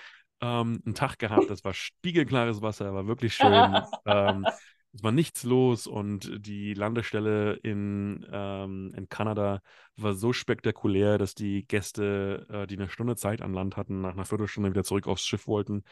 ähm, 0.41 0.81
einen 0.85 0.95
Tag 0.95 1.19
gehabt, 1.19 1.49
das 1.49 1.63
war 1.63 1.73
spiegelklares 1.73 2.61
Wasser, 2.61 2.93
war 2.93 3.07
wirklich 3.07 3.35
schön. 3.35 3.81
ähm, 4.05 4.45
es 4.93 5.03
war 5.03 5.11
nichts 5.11 5.43
los 5.43 5.87
und 5.87 6.45
die 6.45 6.73
Landestelle 6.75 7.53
in, 7.55 8.25
ähm, 8.31 8.93
in 8.95 9.09
Kanada 9.09 9.61
war 9.97 10.13
so 10.13 10.33
spektakulär, 10.33 11.17
dass 11.17 11.33
die 11.33 11.65
Gäste, 11.65 12.45
äh, 12.49 12.67
die 12.67 12.75
eine 12.75 12.89
Stunde 12.89 13.15
Zeit 13.15 13.41
an 13.41 13.53
Land 13.53 13.75
hatten, 13.75 14.01
nach 14.01 14.13
einer 14.13 14.25
Viertelstunde 14.25 14.69
wieder 14.69 14.83
zurück 14.83 15.07
aufs 15.07 15.25
Schiff 15.25 15.47
wollten. 15.47 15.83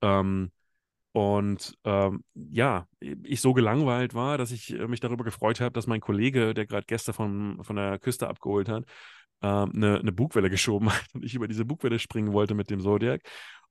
Ähm, 0.00 0.52
und 1.12 1.78
ähm, 1.84 2.24
ja, 2.34 2.86
ich 3.00 3.40
so 3.40 3.54
gelangweilt 3.54 4.14
war, 4.14 4.38
dass 4.38 4.50
ich 4.50 4.72
äh, 4.72 4.86
mich 4.86 5.00
darüber 5.00 5.24
gefreut 5.24 5.60
habe, 5.60 5.72
dass 5.72 5.86
mein 5.86 6.00
Kollege, 6.00 6.54
der 6.54 6.66
gerade 6.66 6.86
Gäste 6.86 7.12
von, 7.12 7.62
von 7.62 7.76
der 7.76 7.98
Küste 7.98 8.28
abgeholt 8.28 8.68
hat, 8.68 8.84
ähm, 9.42 9.72
eine, 9.74 9.98
eine 9.98 10.12
Bugwelle 10.12 10.50
geschoben 10.50 10.90
hat 10.92 11.06
und 11.14 11.24
ich 11.24 11.34
über 11.34 11.48
diese 11.48 11.64
Bugwelle 11.64 11.98
springen 11.98 12.32
wollte 12.32 12.54
mit 12.54 12.70
dem 12.70 12.80
Zodiac 12.80 13.22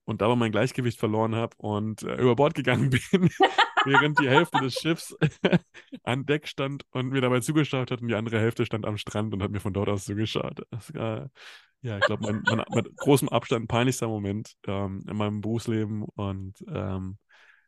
und 0.06 0.22
dabei 0.22 0.36
mein 0.36 0.52
Gleichgewicht 0.52 0.98
verloren 0.98 1.34
habe 1.34 1.54
und 1.58 2.02
äh, 2.02 2.14
über 2.14 2.36
Bord 2.36 2.54
gegangen 2.54 2.90
bin, 3.10 3.28
während 3.84 4.18
die 4.20 4.28
Hälfte 4.28 4.58
des 4.60 4.74
Schiffs 4.74 5.14
an 6.04 6.24
Deck 6.24 6.46
stand 6.48 6.84
und 6.92 7.10
mir 7.10 7.20
dabei 7.20 7.40
zugeschaut 7.40 7.90
hat 7.90 8.00
und 8.00 8.08
die 8.08 8.14
andere 8.14 8.40
Hälfte 8.40 8.64
stand 8.64 8.86
am 8.86 8.96
Strand 8.96 9.34
und 9.34 9.42
hat 9.42 9.50
mir 9.50 9.60
von 9.60 9.74
dort 9.74 9.88
aus 9.88 10.04
zugeschaut. 10.04 10.62
Das 10.70 10.94
war, 10.94 11.30
ja, 11.82 11.98
ich 11.98 12.04
glaube, 12.04 12.22
mein, 12.22 12.42
mein, 12.46 12.64
mit 12.70 12.96
großem 12.96 13.28
Abstand 13.28 13.68
peinlichster 13.68 14.08
Moment 14.08 14.54
ähm, 14.66 15.04
in 15.08 15.16
meinem 15.16 15.40
Berufsleben 15.40 16.04
und 16.14 16.54
ähm, 16.68 17.18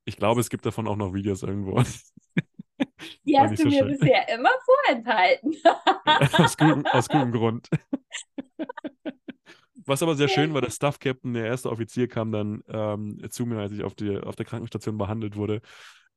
ich 0.05 0.17
glaube, 0.17 0.41
es 0.41 0.49
gibt 0.49 0.65
davon 0.65 0.87
auch 0.87 0.97
noch 0.97 1.13
Videos 1.13 1.43
irgendwo. 1.43 1.83
Die 3.27 3.37
hast 3.37 3.59
du 3.59 3.65
so 3.65 3.69
mir 3.69 3.81
schön. 3.81 3.99
bisher 3.99 4.29
immer 4.29 4.51
vorenthalten. 4.65 5.55
aus, 6.33 6.57
gutem, 6.57 6.87
aus 6.87 7.09
gutem 7.09 7.33
Grund. 7.33 7.69
Was 9.89 10.03
aber 10.03 10.15
sehr 10.17 10.29
schön 10.29 10.53
war, 10.53 10.61
der 10.61 10.71
Staff 10.71 10.99
Captain, 10.99 11.33
der 11.33 11.47
erste 11.47 11.71
Offizier, 11.71 12.09
kam 12.09 12.31
dann 12.31 12.63
ähm, 12.69 13.19
zu 13.31 13.47
mir, 13.47 13.59
als 13.59 13.73
ich 13.73 13.83
auf, 13.83 13.95
die, 13.95 14.19
auf 14.19 14.37
der 14.37 14.45
Krankenstation 14.45 14.99
behandelt 14.99 15.35
wurde 15.35 15.63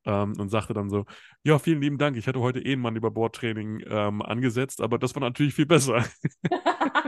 ähm, 0.05 0.33
und 0.37 0.49
sagte 0.49 0.73
dann 0.73 0.89
so: 0.89 1.05
Ja, 1.43 1.57
vielen 1.57 1.79
lieben 1.81 1.97
Dank, 1.97 2.17
ich 2.17 2.27
hatte 2.27 2.41
heute 2.41 2.59
eh 2.59 2.73
ein 2.73 2.79
Mann 2.79 2.97
über 2.97 3.11
Bordtraining 3.11 3.81
ähm, 3.87 4.21
angesetzt, 4.21 4.81
aber 4.81 4.99
das 4.99 5.15
war 5.15 5.21
natürlich 5.21 5.53
viel 5.53 5.65
besser. 5.65 6.03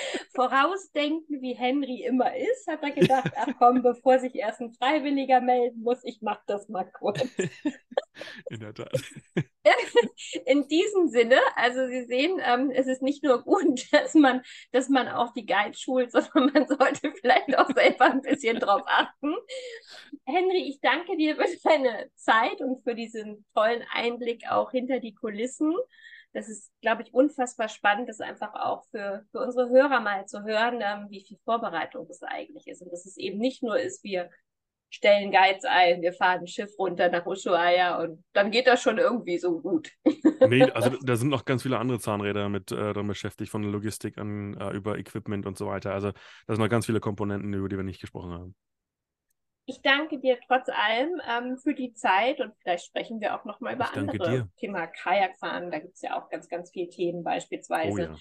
vorausdenken, 0.34 1.40
wie 1.42 1.54
Henry 1.54 2.02
immer 2.04 2.34
ist, 2.36 2.66
hat 2.68 2.82
er 2.82 2.90
gedacht, 2.90 3.32
ach 3.36 3.48
komm, 3.58 3.82
bevor 3.82 4.18
sich 4.18 4.34
erst 4.34 4.60
ein 4.60 4.72
Freiwilliger 4.72 5.40
melden 5.40 5.82
muss, 5.82 6.04
ich 6.04 6.20
mach 6.22 6.40
das 6.46 6.68
mal 6.68 6.84
kurz. 6.84 7.20
In 8.50 8.60
der 8.60 8.74
Tat. 8.74 8.92
In 10.46 10.68
diesem 10.68 11.08
Sinne, 11.08 11.38
also 11.56 11.86
Sie 11.86 12.04
sehen, 12.04 12.40
ähm, 12.44 12.70
es 12.70 12.86
ist 12.86 13.02
nicht 13.02 13.22
nur 13.22 13.42
gut, 13.42 13.92
dass 13.92 14.14
man, 14.14 14.42
dass 14.72 14.88
man 14.88 15.08
auch 15.08 15.32
die 15.32 15.46
Guide 15.46 15.76
schult, 15.76 16.12
sondern 16.12 16.50
man 16.52 16.66
sollte 16.68 17.12
vielleicht 17.20 17.56
auch 17.58 17.70
selber 17.74 18.06
ein 18.06 18.22
bisschen 18.22 18.58
drauf 18.58 18.82
achten. 18.86 19.34
Henry, 20.26 20.68
ich 20.68 20.80
danke 20.80 21.16
dir 21.16 21.36
für 21.36 21.46
deine 21.64 22.10
Zeit 22.14 22.60
und 22.60 22.82
für 22.82 22.94
diesen 22.94 23.44
tollen 23.54 23.84
Einblick 23.92 24.44
auch 24.50 24.70
hinter 24.70 25.00
die 25.00 25.14
Kulissen 25.14 25.74
das 26.32 26.48
ist, 26.48 26.72
glaube 26.80 27.02
ich, 27.02 27.12
unfassbar 27.12 27.68
spannend, 27.68 28.08
das 28.08 28.20
einfach 28.20 28.54
auch 28.54 28.84
für, 28.90 29.24
für 29.30 29.40
unsere 29.40 29.68
Hörer 29.68 30.00
mal 30.00 30.26
zu 30.26 30.44
hören, 30.44 30.80
ähm, 30.80 31.06
wie 31.10 31.24
viel 31.24 31.38
Vorbereitung 31.44 32.06
das 32.06 32.22
eigentlich 32.22 32.66
ist. 32.68 32.82
Und 32.82 32.92
dass 32.92 33.06
es 33.06 33.16
eben 33.16 33.38
nicht 33.38 33.62
nur 33.62 33.78
ist, 33.78 34.04
wir 34.04 34.30
stellen 34.90 35.30
Guides 35.30 35.64
ein, 35.64 36.02
wir 36.02 36.12
fahren 36.12 36.40
ein 36.40 36.46
Schiff 36.46 36.70
runter 36.78 37.08
nach 37.08 37.24
Ushuaia 37.24 38.02
und 38.02 38.24
dann 38.32 38.50
geht 38.50 38.66
das 38.66 38.82
schon 38.82 38.98
irgendwie 38.98 39.38
so 39.38 39.60
gut. 39.60 39.92
nee, 40.48 40.62
also 40.72 40.90
da 41.02 41.16
sind 41.16 41.28
noch 41.28 41.44
ganz 41.44 41.62
viele 41.62 41.78
andere 41.78 42.00
Zahnräder 42.00 42.48
mit 42.48 42.72
äh, 42.72 42.76
daran 42.76 43.06
beschäftigt, 43.06 43.50
von 43.50 43.62
Logistik 43.62 44.18
an 44.18 44.56
äh, 44.56 44.70
über 44.70 44.98
Equipment 44.98 45.46
und 45.46 45.56
so 45.56 45.66
weiter. 45.66 45.92
Also 45.94 46.10
da 46.10 46.54
sind 46.54 46.58
noch 46.58 46.68
ganz 46.68 46.86
viele 46.86 47.00
Komponenten, 47.00 47.54
über 47.54 47.68
die 47.68 47.76
wir 47.76 47.84
nicht 47.84 48.00
gesprochen 48.00 48.32
haben. 48.32 48.54
Ich 49.70 49.82
danke 49.82 50.18
dir 50.18 50.36
trotz 50.48 50.68
allem 50.68 51.22
ähm, 51.28 51.56
für 51.56 51.74
die 51.74 51.92
Zeit 51.94 52.40
und 52.40 52.52
vielleicht 52.58 52.86
sprechen 52.86 53.20
wir 53.20 53.36
auch 53.36 53.44
noch 53.44 53.60
mal 53.60 53.74
über 53.74 53.96
andere 53.96 54.30
dir. 54.30 54.48
Thema 54.56 54.88
Kajakfahren. 54.88 55.70
Da 55.70 55.78
gibt 55.78 55.94
es 55.94 56.02
ja 56.02 56.20
auch 56.20 56.28
ganz, 56.28 56.48
ganz 56.48 56.72
viele 56.72 56.88
Themen 56.88 57.22
beispielsweise. 57.22 58.10
Oh, 58.10 58.14
ja. 58.14 58.16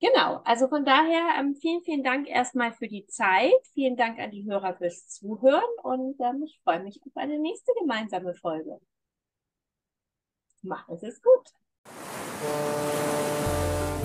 Genau, 0.00 0.40
also 0.44 0.68
von 0.68 0.86
daher 0.86 1.38
ähm, 1.38 1.54
vielen, 1.54 1.82
vielen 1.82 2.02
Dank 2.02 2.28
erstmal 2.30 2.72
für 2.72 2.88
die 2.88 3.06
Zeit. 3.08 3.52
Vielen 3.74 3.98
Dank 3.98 4.18
an 4.18 4.30
die 4.30 4.46
Hörer 4.46 4.74
fürs 4.78 5.06
Zuhören 5.08 5.62
und 5.82 6.18
ähm, 6.18 6.42
ich 6.46 6.58
freue 6.64 6.82
mich 6.82 6.98
auf 7.04 7.14
eine 7.14 7.38
nächste 7.38 7.72
gemeinsame 7.78 8.34
Folge. 8.34 8.78
Machen 10.62 10.96
Sie 10.96 11.08
es 11.08 11.20
gut. 11.20 11.52